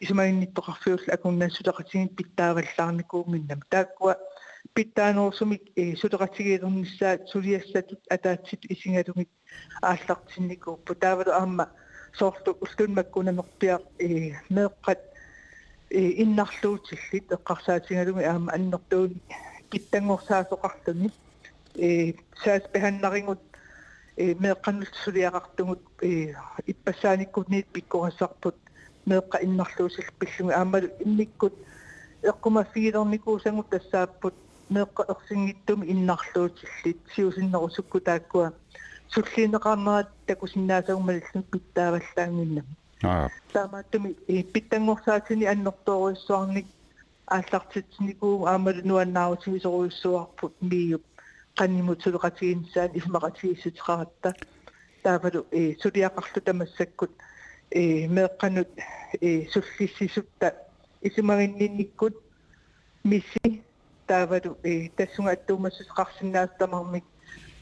исмаинниттоқарфиулла 0.00 1.12
акуннаассулеқатигит 1.16 2.16
питтаагаллаарникуунгиннам 2.16 3.60
тааккуа 3.70 4.16
питтаанерусумик 4.74 5.62
э 5.76 5.94
сулеқатигиилернissaат 6.02 7.28
сулиассатут 7.28 8.00
атаатсит 8.10 8.64
исингалугит 8.72 9.30
ааллартинникууппу 9.82 10.94
таавалу 10.94 11.32
аама 11.32 11.70
соорлу 12.18 12.58
уллунмаккунамерпиа 12.64 13.78
э 13.98 14.32
меэққат 14.50 14.98
э 14.98 15.17
иннарлуутиллит 15.90 17.32
эққарсаатингалуги 17.32 18.24
аама 18.24 18.52
аннертуун 18.52 19.20
питтангорсаасоқарлуни 19.70 21.10
э 21.76 22.14
саас 22.44 22.62
беханнарингут 22.72 23.40
э 24.16 24.34
меэққаннут 24.34 24.92
сулиақартугут 25.04 25.80
э 26.02 26.34
иппассааниккутниит 26.66 27.66
пиккорассарпут 27.68 28.56
меэққа 29.06 29.44
иннарлуусил 29.46 30.04
пиллуги 30.18 30.52
аамалу 30.52 30.88
инниккут 31.04 31.54
эққума 32.22 32.66
фигилерникуусангут 32.72 33.70
тассааппут 33.70 34.34
меэққа 34.68 35.02
ерсингиттуми 35.12 35.86
иннарлуутиллит 35.92 36.98
сиусиннерусукку 37.14 38.00
тааккуа 38.00 38.52
суллиинеқарнерат 39.12 40.08
такусиннаасагумалиллун 40.26 41.44
питтааваллаангиннам 41.52 42.66
аа 42.66 42.77
таамааттуми 43.02 44.14
питтангорсаатини 44.52 45.46
аннэртооруиссуарник 45.46 46.66
ааллартитсникуу 47.26 48.46
аамалу 48.46 49.04
миюп 50.60 51.04
qanimut 51.58 51.98
suluqatiginsaan 52.02 52.90
ismaqatigissuteqaratta 52.98 54.30
таавалу 55.02 55.40
э 55.50 55.74
сулиақарлу 55.82 56.40
тамассаккут 56.46 57.10
э 57.70 58.06
меэққанут 58.14 58.70
э 59.20 59.46
суллиссисутта 59.52 60.48
исимагиннинниккут 61.02 62.14
мисси 63.04 63.62
таавалу 64.06 64.56
э 64.62 64.88
тассунга 64.96 65.32
аттуумассусеқарсинаас 65.32 66.50
тамармик 66.58 67.04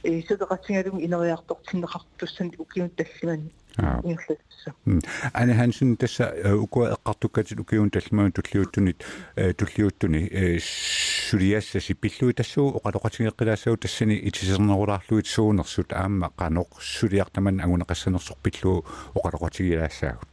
э 0.02 0.20
сулеқатингалуги 0.28 1.04
инериартортиннеқартуссан 1.06 2.52
укиун 2.58 2.90
таллимани 2.90 3.50
ани 3.76 5.52
хансун 5.54 5.96
тасса 5.96 6.32
укуа 6.56 6.96
эққартуккатит 6.96 7.60
укиун 7.60 7.90
таллимаан 7.90 8.32
туллиуттунит 8.32 9.04
туллиуттуни 9.34 10.58
сулиассаси 10.60 11.94
пиллуи 11.94 12.32
тассуу 12.32 12.80
оқалоқатигеққилаассау 12.80 13.76
тассани 13.76 14.16
итисернерулаарлуит 14.16 15.26
суунерсут 15.26 15.92
аама 15.92 16.32
қаноқ 16.36 16.80
сулиартаман 16.80 17.60
агунеқассанерсоқ 17.60 18.38
пиллуу 18.42 18.84
оқалоқатигилаассаагут 19.14 20.28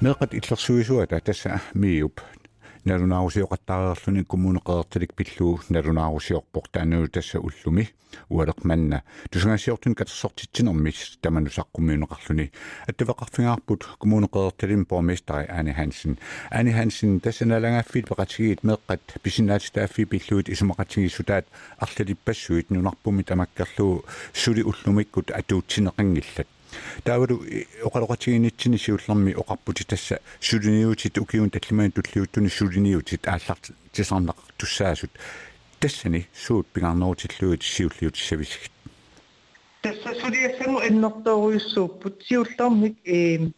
меқат 0.00 0.34
иллерсуисуата 0.34 1.20
тасса 1.20 1.60
миуп 1.74 2.20
налунаарусиоқаттаареерлуни 2.84 4.24
коммунеқеэртилик 4.24 5.14
пиллуу 5.14 5.60
налунаарусиорпор 5.68 6.68
таануу 6.70 7.08
тасса 7.08 7.40
уллуми. 7.40 7.88
Уалеқманна 8.28 9.02
тусунгасиортун 9.30 9.94
катсортитсинермис 9.94 11.18
таманусаққумиунеқарлуни 11.22 12.52
аттавеқарфингаарпут 12.86 13.88
коммунеқеэртилим 13.98 14.84
пормистари 14.84 15.48
ани 15.48 15.72
хансен 15.72 16.18
ани 16.50 16.72
хансен 16.72 17.20
тассаналагааффит 17.20 18.06
пеқатигиит 18.06 18.60
меққат. 18.62 19.00
Писинаатстааффи 19.22 20.04
пиллуит 20.04 20.48
исумақатигиссутаат 20.48 21.46
арлалиппассуит 21.78 22.70
нунарпуми 22.70 23.22
тамаккерлуу 23.22 24.04
сули 24.32 24.62
уллумиккут 24.62 25.30
атуутсинеқангиллат 25.30 26.46
таавалу 27.04 27.42
оқалоқатигинитсини 27.82 28.78
сиуллерми 28.78 29.32
оқарпути 29.32 29.84
тасса 29.84 30.20
сулиниутит 30.40 31.18
укиун 31.18 31.50
таллимаан 31.50 31.92
туллиуттуни 31.92 32.48
сулиниутит 32.48 33.26
аалларт 33.26 33.70
тисарнеқ 33.92 34.36
туссаасут. 34.56 35.10
Тассани 35.80 36.26
суут 36.32 36.66
пигарнерутиллуит 36.68 37.62
сиуллиут 37.62 38.16
сависгит 38.16 38.72
тасса 39.84 40.14
сулиассаму 40.20 40.78
эннэртооруйуссууппут 40.88 42.22
сиуллермик 42.26 42.96
э 43.04 43.50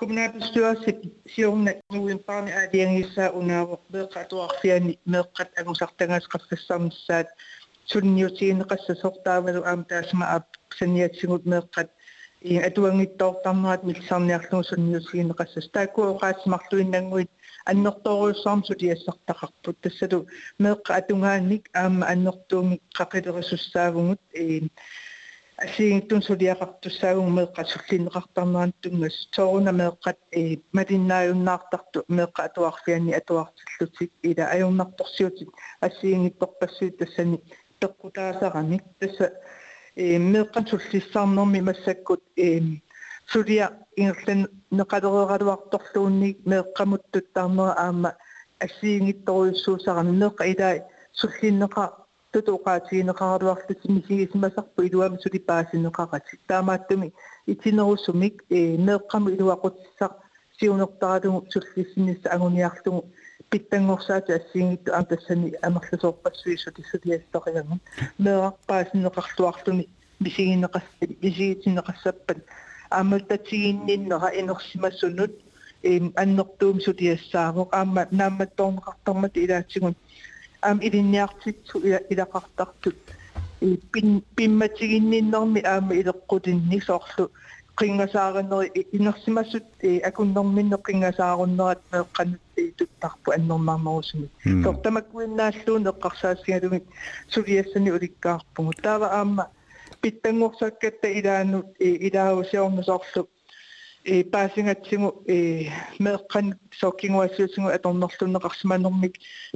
kommunalbestyrelse 0.00 0.90
siorna 1.34 1.72
nuimparni 1.92 2.52
aaliangissa 2.60 3.24
unaavoq 3.40 3.82
meeqatuarfiani 3.94 4.94
meeqqat 5.14 5.50
agusartangaasqaffassaarnissaat 5.60 7.28
sunniutigineqassasortaavalu 7.92 9.60
aam 9.70 9.82
taasma 9.90 10.24
aap 10.34 10.46
saniatsigut 10.78 11.44
meeqqat 11.52 11.88
и 12.41 12.57
атуангиттоортарнерат 12.59 13.83
милсарниарлугу 13.83 14.63
сунниусгинеқассас 14.69 15.65
тааккуоқаасмарлуиннангуит 15.73 17.31
аннэртооруйссаарм 17.65 18.61
сулиассартақарпут 18.69 19.77
тассалу 19.81 20.27
меэққа 20.59 20.91
атунгааник 20.99 21.63
аама 21.73 22.05
аннэртууми 22.13 22.81
қақилерисуссаагугут 22.97 24.21
э 24.33 24.61
асиингтун 25.65 26.21
сулиақартуссаагугу 26.21 27.31
меэққа 27.37 27.63
суллинеқартарнеран 27.73 28.73
тунгас 28.81 29.17
тооруна 29.35 29.71
меэққат 29.81 30.17
э 30.31 30.57
малиннааюннаартарту 30.77 32.05
меэққа 32.17 32.41
атуарфиани 32.49 33.17
атуартиллутик 33.19 34.11
ила 34.29 34.45
аюрнарторсиутик 34.55 35.49
асиингитторпассуит 35.81 36.97
тассани 36.99 37.41
пеққутаасарамик 37.79 38.83
тасса 38.99 39.33
меэкъан 40.32 40.64
суллиссаарнэрми 40.70 41.60
массаккут 41.68 42.22
э 42.36 42.48
сулиа 43.32 43.66
ингерлэн 43.96 44.40
неқалерераруарторлуунник 44.78 46.36
меэкъамуттуттаарнера 46.50 47.72
аама 47.84 48.10
ассиингитторуйуссуусарами 48.64 50.12
меэкъа 50.22 50.44
илаа 50.52 50.74
суллиннеқа 51.20 51.84
тутуқаатигинеқаруарлут 52.32 53.80
мисигисмасарпу 53.94 54.82
илуами 54.88 55.18
сулипаасинеқарати 55.24 56.34
таамааттуми 56.48 57.12
итинерусумик 57.52 58.34
э 58.48 58.76
меэкъаму 58.86 59.28
илуақутиссақ 59.36 60.12
сиунертаралугу 60.58 61.46
суллиссинисса 61.52 62.28
агуниарлугу 62.36 63.00
питтангорсаати 63.50 64.32
ассиингитту 64.32 64.92
аам 64.92 65.06
тассани 65.06 65.54
амерласоорпассуису 65.62 66.70
тиссутиасториангу 66.72 67.78
меэрпаасинеқарлуарлуни 68.18 69.88
мисигинеқасси 70.20 71.04
мисигитинеқассаппат 71.22 72.38
ааматтатигинниннера 72.90 74.28
энерсимассунут 74.40 75.32
эм 75.82 76.12
аннертуум 76.16 76.80
сутиассаавоқ 76.80 77.68
аама 77.72 78.06
наамматторнеқартармат 78.10 79.34
илаатсигун 79.36 79.94
аам 80.62 80.78
илинниартитсу 80.80 81.78
илақартартут. 82.12 82.96
И 83.60 83.80
пин 83.92 84.22
пимматигинниннерми 84.36 85.60
аама 85.60 85.94
илеққутинни 85.94 86.80
соорлу 86.80 87.30
qingasaarineri 87.80 88.86
inersimassut 88.98 89.68
akunnerminne 90.08 90.78
qingasaarunnеrat 90.86 91.80
meeqqanut 91.92 92.40
tuttарпу 92.78 93.32
аннернаармарусуми 93.36 94.28
тортамаккуиннааллуун 94.64 95.88
эққарсаассигалугит 95.92 96.86
сулиассани 97.34 97.90
уликкаарпугу 97.96 98.72
таава 98.82 99.06
аама 99.18 99.44
питтангорсаккатта 100.02 101.08
илаанут 101.18 101.68
илаагусиорнусоорлу 101.78 103.28
э 104.04 104.24
паасингатсигу 104.24 105.08
э 105.26 105.68
меэккан 105.98 106.46
соккингуассуутсигу 106.80 107.68
аторнерлуннеқарсиманермик 107.76 109.14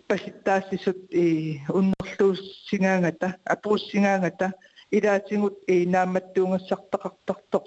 паситтаассисут 0.09 0.99
э 1.13 1.25
уннерлууссингаангата 1.69 3.37
апууссингаангата 3.45 4.53
илаатингут 4.91 5.57
э 5.67 5.87
нааматтуунгассартақартартоқ 5.95 7.65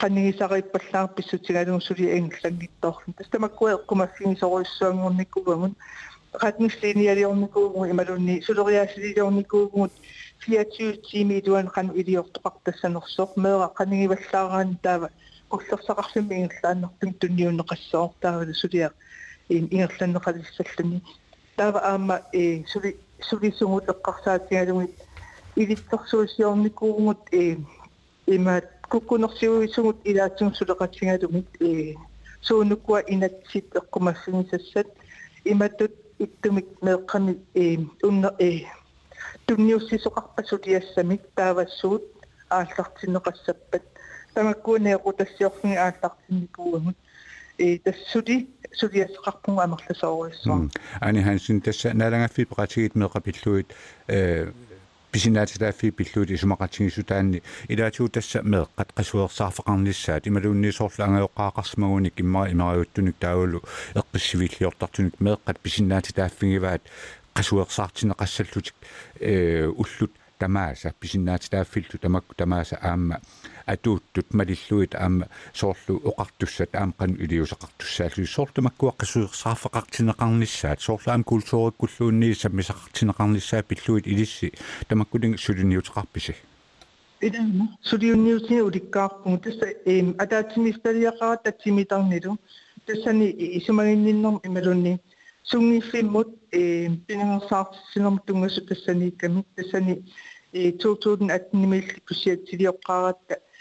qannigisariippallaarup 0.00 1.14
pissutigalugussuli 1.16 2.12
angillangittoorlun 2.16 3.14
tastamаккуа 3.18 3.72
эққумассигисоруиссуангорниккугамун 3.76 5.74
qatnusliinialiornikuugu 6.42 7.84
imalunni 7.84 8.42
suloriaasiliornikuugut 8.46 9.92
24 10.48 10.96
tiimi 11.10 11.42
tuan 11.42 11.68
qanu 11.74 11.92
iliortoqartassanersoq 12.00 13.36
meera 13.36 13.68
qanigivallaagaan 13.78 14.78
taava 14.82 15.08
уллерсақарлуми 15.54 16.34
ингерлааннэртум 16.42 17.10
тунниунеқассоортаавалу 17.20 18.54
сулиа 18.62 18.90
ин 19.56 19.64
ингерланнеқалиссаллани 19.74 20.98
таава 21.56 21.80
аама 21.92 22.16
э 22.32 22.64
сули 22.72 22.96
сулисугут 23.28 23.84
эққарсаатигалугит 23.94 24.94
илитсерсуусиорникуугут 25.56 27.22
э 27.32 27.56
имаат 28.26 28.66
куккунерсиуисугут 28.92 29.98
илаатсуг 30.04 30.52
сулеқатсигалугит 30.58 31.48
э 31.60 31.94
суунуккуа 32.42 33.00
инатсит 33.14 33.66
эққумассинисассат 33.80 34.88
иматтут 35.44 35.92
иттумик 36.18 36.66
меэққами 36.82 37.32
э 37.54 37.78
унна 38.06 38.30
э 38.38 38.50
тунниуссисоқарпасулиассамик 39.46 41.22
таавассуут 41.34 42.04
ааллартинеқассаппат 42.50 43.84
тамаккуунеэқутассиорфинги 44.34 45.78
ааллартинникуугамут 45.86 46.96
э 47.56 47.78
тассули 47.78 48.50
сулиассеқарпунга 48.80 49.62
амерласоориссуа 49.62 50.68
ани 51.00 51.22
хансин 51.22 51.62
тасса 51.62 51.94
налангаффи 51.94 52.44
пеқатигит 52.44 52.94
меқапиллуит 52.94 53.68
э 54.08 54.52
писинаатилааффи 55.11 55.91
пиллуути 55.91 56.35
сумақатсигисутаанни 56.37 57.41
илаатуу 57.69 58.09
тасса 58.09 58.39
меэққат 58.43 58.89
қасуерсаарфеқарниссаат 58.97 60.27
ималуунниисоорлу 60.29 61.03
ангаюққаақарсмагуник 61.07 62.15
иммара 62.23 62.51
имариуттуник 62.51 63.15
таавалу 63.19 63.63
эққиссивиллиортартуник 63.95 65.15
меэққат 65.19 65.57
писинаатилааффигиваат 65.63 66.83
qasueqsaartineqassallutik 67.37 68.75
э 69.19 69.67
уллут 69.67 70.11
тамааса 70.37 70.93
писиннаатилааффиллу 70.99 71.97
тамакку 72.01 72.35
тамааса 72.35 72.77
аама 72.81 73.21
атууттут 73.66 74.34
малиллуит 74.34 74.94
аама 74.94 75.28
соорлу 75.52 76.00
оқартуссат 76.10 76.74
аамқан 76.74 77.16
илиусақартуссааллу 77.24 78.26
соорлумаккуа 78.26 78.92
qasueqsaarfeqartineqarnissaat 79.00 80.80
соорлаам 80.80 81.24
культууриккуллуунни 81.24 82.32
саммисақартинеқарниссаа 82.42 83.62
пиллуит 83.62 84.06
илисси 84.06 84.52
тамаккулин 84.88 85.36
сулиниутеқарписи 85.38 86.34
идана 87.22 87.68
сулиунниутини 87.82 88.60
уликкаарпугу 88.60 89.38
тасса 89.38 89.66
эм 89.84 90.14
атаатсимисталиақара 90.18 91.36
татсимитарнилу 91.44 92.36
тассани 92.86 93.26
исумагинниннэрм 93.58 94.40
ималунни 94.42 95.00
сунгиффиммут 95.44 96.28
э 96.50 96.88
пинангерсаартиссинерм 97.06 98.18
тунгасу 98.26 98.60
тассаниикками 98.66 99.44
тассани 99.54 100.04
э 100.52 100.72
2018 100.72 102.02
пусиатсилиоққаратта 102.06 103.34
э 103.34 103.51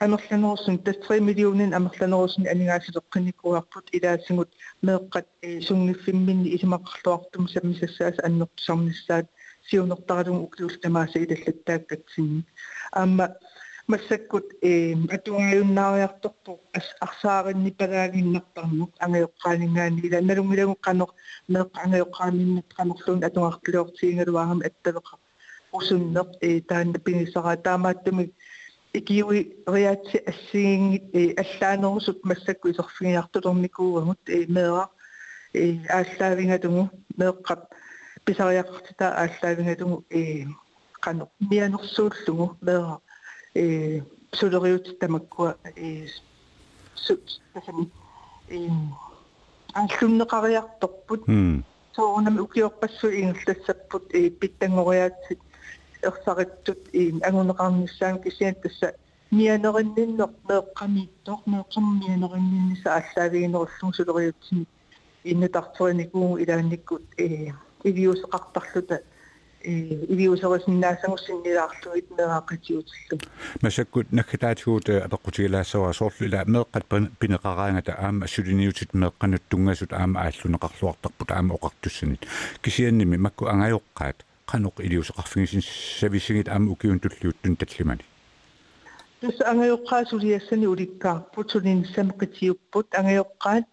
амерланерусун 0.00 0.78
тас 0.84 0.96
3 1.08 1.20
миллионин 1.20 1.72
амерланерусун 1.72 2.44
анигаасилеққиникуарпут 2.52 3.86
илаасигут 3.96 4.50
меэққат 4.82 5.26
э 5.42 5.60
сунгиффимминни 5.60 6.48
исимаққарлуартум 6.56 7.46
саммисассаас 7.54 8.16
аннертусарниссаат 8.26 9.26
сиунертаралун 9.68 10.42
уклуултамааса 10.46 11.18
илаллаттааккатсинни 11.24 12.42
аама 12.92 13.26
массаккут 13.86 14.46
э 14.60 14.94
атунгаюннаариарторпо 15.16 16.52
арсааринни 17.06 17.70
палагиннартарнут 17.80 18.92
ангайоққаанингаани 19.04 20.00
ила 20.06 20.20
налунгилагу 20.28 20.74
қанеқ 20.86 21.10
меқ 21.54 21.68
ангайоққааниннат 21.84 22.68
қанерлуун 22.78 23.24
атунгартилиортиингалуарам 23.28 24.60
аттавеқа 24.68 25.14
усуннеқ 25.78 26.28
э 26.48 26.60
таанна 26.68 26.98
пигисара 27.06 27.56
таамааттуми 27.56 28.24
икиуи 28.93 29.41
риатси 29.67 30.17
ассигингит 30.17 31.03
э 31.13 31.33
аллаанерусут 31.41 32.23
массакку 32.23 32.69
исерфигиартулерникуугамут 32.69 34.19
э 34.27 34.45
меэра 34.47 34.89
э 35.53 35.79
ааллаавингатугу 35.89 36.89
меэққап 37.17 37.61
писариақартита 38.25 39.05
ааллаавингатугу 39.21 40.05
э 40.09 40.45
қано 41.01 41.27
мианерсууллугу 41.39 42.57
меэра 42.61 42.99
э 43.55 44.01
сулериут 44.31 44.99
тамаккуа 44.99 45.57
э 45.75 46.07
сут 46.95 47.41
тасами 47.53 47.89
э 48.49 48.69
аллуннеқариарторпут 49.73 51.21
соорнами 51.95 52.39
укиорпассу 52.39 53.07
ингерлассаппут 53.09 54.13
э 54.13 54.29
питтангориаатсит 54.29 55.39
ерсариттут 56.09 56.79
э 56.93 57.11
агунеқарниссаан 57.21 58.21
кисиан 58.23 58.55
тасса 58.55 58.93
мианеринниннер 59.31 60.29
меэққамииттор 60.49 61.39
меэққаммианериннинниса 61.45 62.89
аллаавигинеруллун 62.99 63.93
сулериутсини 63.93 64.65
иннутартериникуу 65.23 66.37
илаанниккут 66.37 67.03
э 67.17 67.53
ивиусеқартарлута. 67.83 69.01
Ивиусерисиннаасагуссиннилаарлуит 69.63 72.11
меаақатиутиллу 72.11 73.21
масаккут 73.61 74.11
наккатаатигуут 74.11 74.89
апеққутигилаассава 74.89 75.93
соорлу 75.93 76.27
ила 76.27 76.43
меэққат 76.45 76.85
пинеқараангата 77.17 77.95
аама 77.97 78.27
сулиниутит 78.27 78.93
меэққанут 78.93 79.41
тунгасут 79.47 79.93
аама 79.93 80.27
ааллунеқарлуартарпут 80.27 81.31
аама 81.31 81.55
оқартуссанит. 81.55 82.27
Кисианними 82.61 83.15
макку 83.15 83.45
ангайоққаат 83.45 84.25
qanuq 84.51 84.79
iliuseqarfigisin 84.85 85.63
savisingit 85.99 86.47
aama 86.47 86.71
ukiun 86.71 86.99
tulliuttun 87.03 87.57
tallimani 87.57 88.03
тус 89.21 89.37
ангайоққаасулиассани 89.51 90.67
уликкаарпут 90.73 91.47
сулинissамеқитиуппут 91.53 92.87
ангайоққаат 92.99 93.65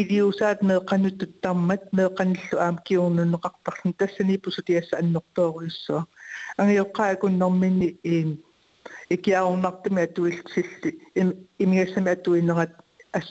илиусаат 0.00 0.60
меэқануттуттармат 0.68 1.82
меэқаниллу 1.98 2.56
аам 2.66 2.76
киорнунеқартарлун 2.86 3.94
тассани 3.98 4.38
пусутиасса 4.38 4.98
аннэртоориуссуа 5.02 6.00
ангиоққаа 6.62 7.16
куннэрминни 7.22 7.88
иим 8.02 8.30
икиаарунартами 9.14 10.02
атуилсилли 10.06 10.90
имигассами 11.64 12.10
атуинерат 12.16 12.72
ас 13.12 13.28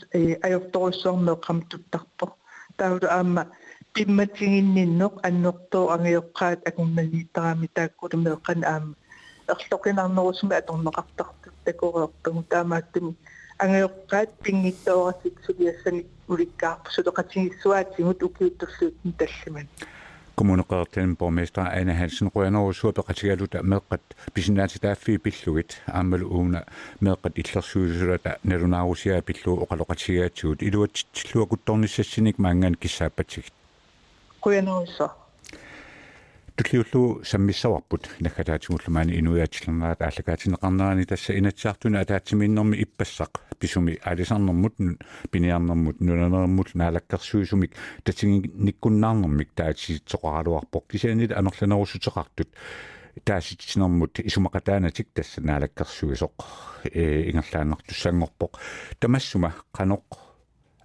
аёрторуссуармеэқам 0.47 1.58
туттарпо 1.69 2.25
таулу 2.77 3.08
аама 3.10 3.43
аннертоо 3.95 5.89
ангиоққаат 5.95 6.67
акуннагииттарами 6.67 7.67
тааккулу 7.73 8.17
меэқан 8.17 8.63
аама 8.63 8.95
ерлоқинарнерусуми 9.47 10.56
аторнеқартартут 10.56 11.53
такореэртагу 11.65 12.43
таамааттими. 12.49 13.15
Ангиоққаат 13.60 14.29
пингиттоорасик 14.43 15.36
сулиассани 15.45 16.06
уликкаарпу 16.27 16.89
сулеқатигиссуаатигут 16.89 18.23
укиуттерлуут 18.23 18.95
таллиман. 19.17 19.67
Kommuneqertin 20.36 21.15
borgmester 21.15 21.62
Anna 21.62 21.93
Hansen 21.93 22.32
Rønner 22.34 22.73
suapeqatigaluta 22.73 23.62
meqqat 23.62 24.01
pisinaatitaaffii 24.34 25.19
pilluit 25.19 25.77
aammalu 25.93 26.25
uuna 26.38 26.62
meqqat 26.99 27.38
illersuusulat 27.41 28.25
nalunaarusia 28.43 29.21
pillu 29.21 29.51
oqaloqatigaatsuut 29.63 30.63
iluattilluakuttornissassinik 30.67 32.39
maangan 32.39 32.75
kissaapatigit 32.82 33.53
quyanerussa 34.43 35.10
tulliullu 36.58 37.23
sammissavарпут 37.23 38.03
наккатаатигуллумаани 38.25 39.17
инуяатиллернаат 39.19 40.01
ааллакаатинеқарнерани 40.01 41.06
тасса 41.06 41.34
инатсаартуна 41.39 42.01
атаатсимииннэрми 42.03 42.75
иппассақ 42.84 43.39
писуми 43.60 43.97
алисарнэрмут 44.03 44.75
пиниарнэрмут 45.32 46.01
нуланермут 46.01 46.75
наалаккерсуисумик 46.75 47.71
татигинниккуннаарнэрмик 48.03 49.49
таатиситсоқаралуарпоқ 49.56 50.84
кисианит 50.91 51.32
амерланерусутеқартут 51.32 52.49
тааситсинэрмут 53.23 54.19
исумақатаанатик 54.19 55.08
тасса 55.13 55.41
наалаккерсуисоқ 55.41 56.36
э 56.84 57.32
ингерлааннартуссангорпоқ 57.32 58.60
тамассума 58.99 59.56
қаноқ 59.73 60.03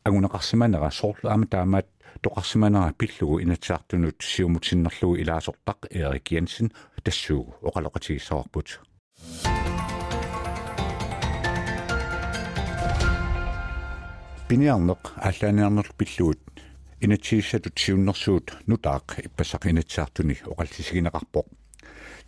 агунеқарсиманера 0.05 0.91
соорлу 0.91 1.29
аама 1.29 1.47
таамаат 1.47 1.87
тоқарсиманера 2.23 2.93
пиллугу 2.99 3.41
инатсаартунут 3.43 4.23
сиумутсиннерлугу 4.23 5.17
илаасортақ 5.23 5.89
Эрик 5.91 6.33
Jensen 6.33 6.73
тассуугу 7.03 7.55
оқалоқатигиссаварпут 7.63 8.81
пиниарнеқ 14.49 15.03
аллааниарнерлу 15.29 15.93
пиллуут 15.99 16.41
инатсииссатут 17.01 17.79
сиуннэрсуут 17.79 18.47
нутаақ 18.67 19.07
иппасақ 19.27 19.69
инатсаартуни 19.71 20.35
оқаллисигинеқарпоқ 20.53 21.47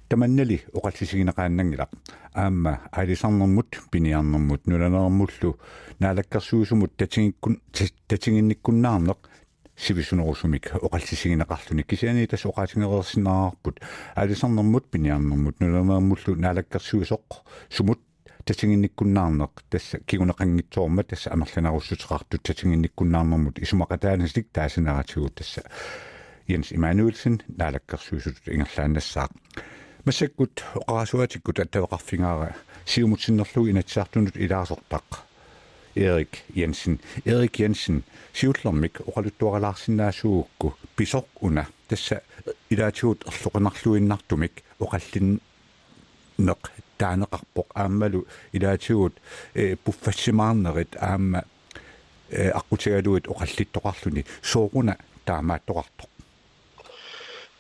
таманнали 0.09 0.57
оқаллисигинеқааннангила 0.75 1.89
аама 2.35 2.81
аалисарнэрмут 2.93 3.71
пиниарнэрмут 3.91 4.67
нуланермуллу 4.67 5.59
наалаккерсуусумут 5.99 6.97
татингиккун 6.97 7.63
татингинниккуннаарнеқ 8.09 9.30
сивисунерусумик 9.81 10.75
оқалсисигинеқарлуни 10.87 11.83
кисиани 11.83 12.27
тас 12.27 12.45
оқаатингерерсинаарпут 12.45 13.81
алисарнэрмут 14.15 14.91
пиниарнэрмут 14.91 15.61
нулернермуллу 15.61 16.37
наалаккерсуисоқ 16.37 17.27
сумут 17.71 18.01
татингинниккуннаарнеқ 18.45 19.53
тасса 19.71 19.99
кигунеқангитсоорма 20.01 21.03
тасса 21.05 21.33
амерланаруссутеқартут 21.33 22.43
татингинниккуннаарнэрмут 22.43 23.59
исумақатаанасик 23.59 24.47
таасинератигут 24.53 25.35
тасса 25.35 25.63
Jens 26.51 26.73
Emanuelsen 26.75 27.35
наалаккерсуисут 27.59 28.37
ингерлаанассаақ 28.47 29.31
массаккут 30.05 30.65
оқарасуатиккут 30.75 31.61
аттавеқарфингаара 31.63 32.57
сиумутсиннерлуг 32.87 33.71
инатсаартунут 33.71 34.37
илаасортақ 34.37 35.30
Erik 35.95 36.45
Jensen. 36.55 36.99
Erik 37.25 37.59
Jensen 37.59 38.05
сиуллэрмик 38.33 39.01
оқалуттуаралаарсинаасуугукку 39.09 40.75
писоқ 40.97 41.27
уна 41.41 41.67
тасса 41.89 42.23
илаатиут 42.71 43.25
ерлоқинарлуиннартумик 43.27 44.63
оқаллин 44.79 45.41
неқ 46.39 46.61
таанеқарпоқ 46.99 47.69
ааммалу 47.75 48.27
илаатиут 48.53 49.15
э 49.55 49.77
пуффассимаарнерит 49.77 50.97
аама 51.01 51.45
э 52.31 52.51
аққутигалуит 52.51 53.27
оқаллиттоқарлуни 53.33 54.27
сооруна 54.43 54.97
таамааттоқартоқ 55.27 56.10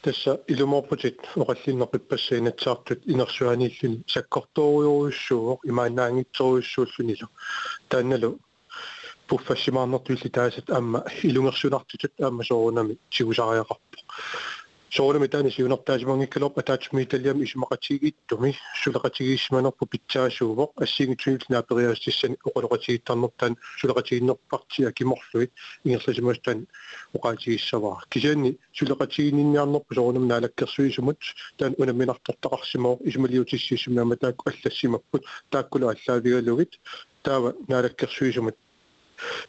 тасса 0.02 0.40
илуморпутит 0.46 1.18
оқаллиннерпиппассаинатсаартут 1.36 3.00
инерсуанииллуни 3.06 4.02
саккорторуйоруйуссууоқ 4.06 5.60
имаанаангитсоруйуссууллунилу 5.70 7.28
таанналу 7.88 8.38
пуффассимаарнертуилли 9.28 10.28
таасат 10.28 10.70
аама 10.70 11.04
илунгерсунартутут 11.22 12.12
аама 12.20 12.42
соорунами 12.44 12.98
тигусариақарпо 13.10 13.96
соорунами 14.95 15.27
таани 15.27 15.51
сиунертаасимангиккалоп 15.51 16.57
атаатсумииталиам 16.59 17.41
исумақатигииттуми 17.43 18.55
сулеқатигиисманерпу 18.81 19.85
питсаасуувоқ 19.91 20.71
ассигитсуил 20.83 21.41
наапериаастиссани 21.49 22.37
оқолоқатигиттарнертаан 22.47 23.57
сулеқатигиннерпартиа 23.81 24.91
киморлуит 24.93 25.51
ингерласимастан 25.83 26.67
оқаатигиссаваа 27.17 28.03
кисианни 28.09 28.57
сулеқатигинниарнерпу 28.77 29.93
соорунами 29.93 30.27
наалаккерсуисумут 30.31 31.19
таан 31.57 31.75
унаминартартақарсимоо 31.77 32.99
исумалиутиссиисумнаама 33.09 34.15
таакку 34.15 34.49
аллассимаппут 34.49 35.25
тааккулу 35.49 35.89
аллаавигалугит 35.89 36.79
таава 37.23 37.53
наалаккерсуисумут 37.67 38.55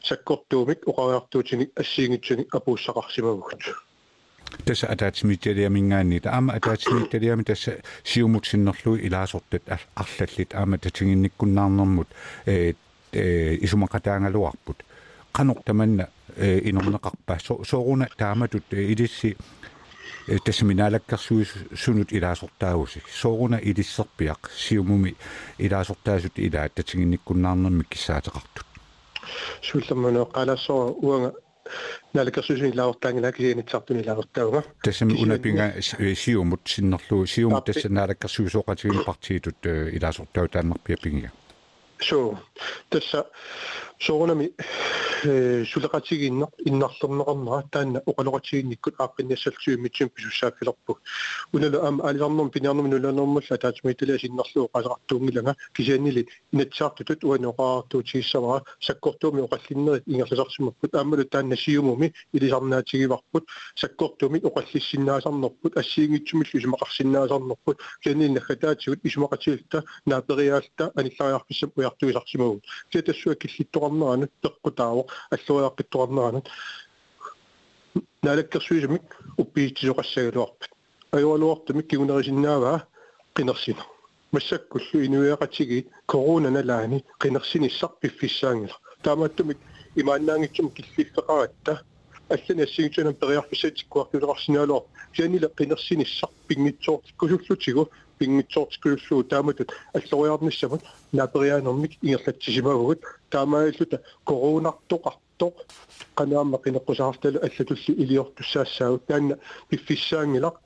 саккортуумик 0.03 0.81
оқариартуутини 0.91 1.71
ассиингитсуни 1.77 2.49
апууссақарсимавгут 2.51 3.63
тасса 4.66 4.88
атаатсимитталиамингаани 4.88 6.20
таама 6.20 6.54
атаатсимитталиами 6.54 7.44
тасса 7.44 7.78
сиумутсиннерлуи 8.04 9.08
илаасортат 9.08 9.64
арлаллит 9.96 10.56
аама 10.56 10.78
татингинниккуннаарнэрмут 10.78 12.08
э 12.46 12.74
э 13.12 13.56
исумақатаангалуарпут 13.66 14.86
канор 15.32 15.62
таманна 15.66 16.10
э 16.36 16.60
инорнеқарпа 16.70 17.40
сооруна 17.64 18.08
тааматут 18.18 18.64
илисси 18.72 19.38
тассаминаалаккарсуи 20.46 21.48
сунут 21.76 22.14
илаасортаагуси 22.14 23.02
сооруна 23.22 23.56
илиссерпиақ 23.56 24.50
сиумуми 24.56 25.16
илаасортаасут 25.58 26.34
илаа 26.38 26.70
татингинниккуннаарнэрми 26.70 27.84
киссаатеқартут 27.84 28.66
сулламмано 29.62 30.26
қалассоо 30.26 30.94
уанга 31.02 31.34
налакерсусин 32.13 32.73
лаортаангила 32.77 33.33
кисиинитсартуни 33.33 34.05
лаортауга 34.07 34.65
тассами 34.83 35.15
унапинга 35.23 35.75
сиумут 35.81 36.61
синнерлу 36.65 37.27
сиумут 37.27 37.65
тасса 37.65 37.89
налаккерсуисоқатигин 37.89 39.05
партиитут 39.05 39.67
илаасортау 39.67 40.49
таанмарпиа 40.49 40.97
пингига 40.97 41.33
so 41.99 42.39
тасса 42.89 43.27
soornami 44.08 44.48
sulaqatigiinna 45.72 46.48
innarlerneqarnera 46.70 47.60
taanna 47.74 48.00
oqaloqatigiinnikkut 48.12 48.96
aaqqinniassalsuimmitsum 49.04 50.10
pisussaapilerpuk 50.16 50.98
unala 51.54 51.78
am 51.88 52.02
aliarnum 52.10 52.50
piniarnum 52.56 52.88
nulanermulla 52.94 53.58
taatimiitala 53.64 54.14
asinnarluu 54.20 54.66
qalartuungilanga 54.76 55.54
kisiannilit 55.78 56.28
inatsaartutut 56.54 57.24
uanoqaartuutigissamara 57.30 58.60
sakkortuumi 58.88 59.42
oqallinnerit 59.48 60.04
ingerlisarsimakkut 60.14 60.92
aammalu 61.00 61.26
taanna 61.36 61.56
siumumi 61.66 62.08
ilisarnaatigivarput 62.38 63.46
sakkortuumi 63.82 64.40
oqallissinnaasarnerput 64.50 65.78
assiingitsumillu 65.82 66.58
isumaqarsinnaasarnerput 66.62 67.78
kisiannilin 68.02 68.36
nakkataatigut 68.40 69.00
isumaqatigilta 69.10 69.84
naaperiaalta 70.10 70.84
anillariarpissam 71.00 71.70
ujartuisarsimagut 71.78 72.64
kiatassuak 72.92 73.40
killittoqar 73.44 73.91
киллиттоқарнеранут 73.91 74.31
пеққутаавоқ 74.43 75.09
аллуяаққиттоқарнеранут 75.31 76.49
наалаккерсуисмик 78.23 79.17
уппиитсисоқассагалуарпат 79.39 80.71
аюалуартумик 81.13 81.87
кигунерисиннааваа 81.91 82.87
қинерсина 83.35 83.83
массаккуллу 84.33 85.05
инуяақатиги 85.07 85.87
корона 86.07 86.51
налаани 86.51 87.05
қинерсиниссар 87.21 87.91
пиффиссаангила 88.01 88.77
таамааттумик 89.03 89.59
имааннаангитсум 89.95 90.71
киллиффеқаратта 90.71 91.83
аллани 92.29 92.63
ассигитсунам 92.63 93.15
периарписсатиккуартулеқарсинаалуар 93.15 94.85
кианила 95.13 95.49
қинерсиниссар 95.49 96.31
пингитсоортиккусуллутигу 96.49 97.91
пингитсоортиккусуллуу 98.21 99.25
тааматут 99.25 99.73
аллориарниссамут 99.95 100.83
наапериаанермик 101.13 101.93
ингерлатсисимагугут 102.03 103.01
таамааллута 103.31 104.03
коронартоқартоқ 104.25 105.55
канаама 106.15 106.59
қинеққусаарталу 106.59 107.39
аллатулли 107.47 107.93
илиортуссаассаагут 108.03 109.07
таанна 109.07 109.39
пиффиссаангилақ 109.69 110.57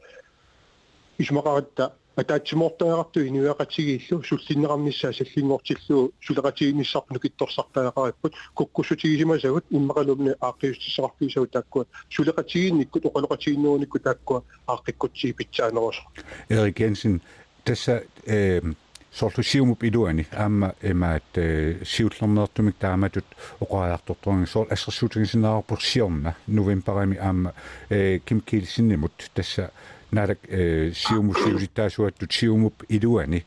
исмақаратта 1.18 1.92
атаатсимортаярарту 2.16 3.20
инуяқатигииллу 3.26 4.22
суллиннеқарниссаа 4.28 5.12
саллингортиллуу 5.12 6.12
сулеқатигиниссарпну 6.20 7.18
китторсартаақариппут 7.18 8.34
куккуссутигисимасагут 8.54 9.64
иммақалумни 9.70 10.34
ааққиустиссақарписагу 10.40 11.46
тааккуа 11.46 11.86
сулеқатигинниккут 12.10 13.04
оқалоқатигиннууникку 13.08 13.98
тааккуа 14.00 14.42
ааққиккутсии 14.66 15.32
питсаанерус 15.32 15.96
Erik 16.48 16.76
Jensen 16.80 17.20
тасса 17.65 18.04
э 18.25 18.62
сорлусиумуп 19.12 19.84
илуани 19.84 20.28
аама 20.32 20.75
эмаат 20.82 21.23
сиуллернеэртумик 21.84 22.75
тааматут 22.78 23.25
оқаартортуанги 23.62 24.45
соор 24.45 24.67
ассерсуутигисинаарпур 24.69 25.82
сиорна 25.82 26.36
новембарами 26.47 27.17
аама 27.17 27.54
э 27.89 28.19
ким 28.25 28.41
килсиннимут 28.41 29.13
тасса 29.34 29.71
налак 30.12 30.39
э 30.47 30.91
сиумусиулиттаасуаттут 30.93 32.32
сиумуп 32.34 32.84
илуани 32.89 33.45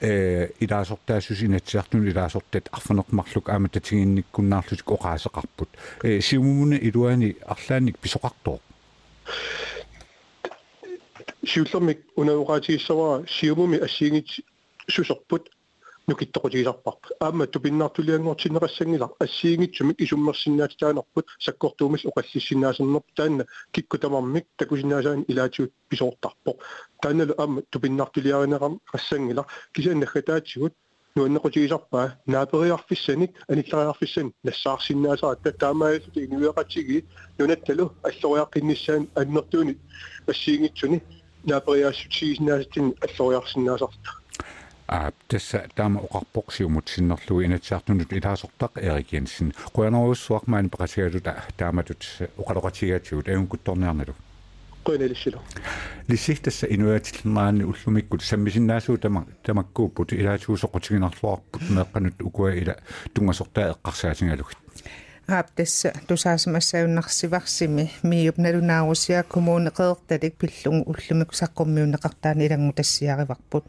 э 0.00 0.48
илаасортаасус 0.58 1.42
инатсиартун 1.42 2.08
илаасортат 2.08 2.68
арфанеқмарлук 2.72 3.50
аама 3.50 3.68
татигинниккуннаарлутик 3.68 4.86
оқаасеқарпут 4.86 5.68
э 6.02 6.20
сиумумуна 6.20 6.76
илуани 6.76 7.36
арлааник 7.46 7.98
писоқартоо 7.98 8.60
сиуллермик 11.45 11.99
унауqaатигиссаваа 12.15 13.25
сиумуми 13.27 13.77
ассиигит 13.77 14.27
сусерпут 14.89 15.49
нукиттоқутигисарпарп 16.07 17.11
аама 17.19 17.47
тупиннаартулиангортинеқассангила 17.47 19.09
ассиигитсумик 19.19 19.99
исуммерсиннаатитаанерпут 20.01 21.25
саккортуумис 21.39 22.05
оқаллиссиннаасернерп 22.05 23.05
таанна 23.15 23.45
киккутамармик 23.71 24.45
такусиннаасаан 24.57 25.25
илаатиут 25.27 25.71
писоортарпоқ 25.89 26.57
таанналу 27.01 27.33
аама 27.37 27.61
тупиннаартулиаринеқар 27.71 28.77
ассангила 28.93 29.45
кисианнахатаатсигут 29.73 30.73
нуаннеқутигисарпаа 31.15 32.07
наапериарфиссаник 32.27 33.31
аниллариарфиссан 33.47 34.33
нассаарсиннаасаа 34.43 35.35
таамаалут 35.35 36.15
инуиақатиги 36.15 37.05
нунатталу 37.39 37.85
аллориаққиннссаан 38.03 39.07
аннертууни 39.15 39.79
ассиигитсуни 40.27 41.01
наапериаассутигиснаасатин 41.44 42.94
аллориарсиннаасарта 43.06 44.10
а 44.88 45.12
тасса 45.28 45.68
таама 45.76 46.00
оқарпоқсиумут 46.00 46.88
синнерлуи 46.88 47.46
инатсаартунут 47.46 48.12
илаасортақ 48.12 48.72
Эрик 48.76 49.12
Jensen 49.12 49.54
қуянаруссуармаани 49.74 50.68
пақасигалута 50.68 51.44
тааматут 51.56 52.02
оқалоқатигаатигут 52.36 53.28
аункутторниарналу 53.28 54.14
qoinalissilo 54.84 55.38
лисихтасса 56.08 56.66
инуаатиллернаани 56.66 57.62
уллумиккут 57.62 58.22
саммисиннаасуу 58.22 58.98
тама 58.98 59.26
тамаккууппут 59.44 60.12
илаатигусоқутигинарлуарпут 60.12 61.62
меэққанут 61.70 62.22
укуа 62.22 62.50
ила 62.54 62.76
тунгасортаа 63.14 63.72
эққарсаатингалугит 63.74 64.59
аптасса 65.38 65.92
тусаасимассаюннарсиварсими 66.06 67.90
миуп 68.02 68.36
налунаарусиа 68.38 69.22
коммуунеқеэрталик 69.22 70.34
пиллугу 70.40 70.90
уллумик 70.90 71.30
саққуммиунеқартаани 71.40 72.46
илангу 72.46 72.72
тассиариварпут 72.72 73.64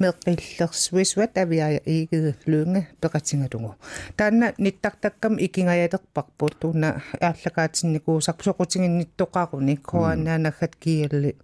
меэққиллерсуисуат 0.00 1.38
авиая 1.38 1.80
иигиу 1.84 2.34
луунга 2.46 2.86
пеқатингалугу 3.00 3.76
таанна 4.16 4.52
ниттартаккам 4.58 5.38
икингаялерпарпут 5.38 6.58
туна 6.60 7.02
ааллакаатинникуусарпу 7.20 8.42
соқутингинниттоқаруни 8.44 9.76
коанаанаггат 9.76 10.76
киалли 10.76 11.36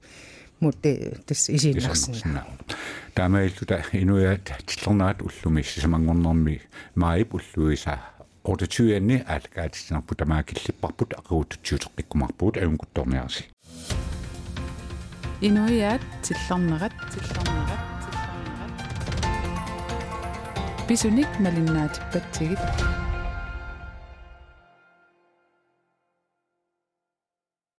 мутте 0.61 1.17
тас 1.27 1.49
исиннарсина 1.49 2.45
таамаиллута 3.15 3.85
инуяат 3.93 4.53
тиллернаат 4.67 5.23
уллуми 5.23 5.63
сисамангорнэрми 5.63 6.61
маип 6.95 7.35
уллуиса 7.35 8.01
ордатюянни 8.45 9.25
аалкаатисинарпу 9.35 10.15
тамаакиллиппарпут 10.15 11.15
акуутутсиутеққиккумарпуут 11.21 12.55
авунгутторниарси 12.63 13.45
инуяат 15.41 16.03
тиллернерат 16.23 16.95
тиллернерат 17.13 17.83
тиллернерат 18.03 18.83
бисуник 20.89 21.31
малиннаатиппатсигит 21.45 22.59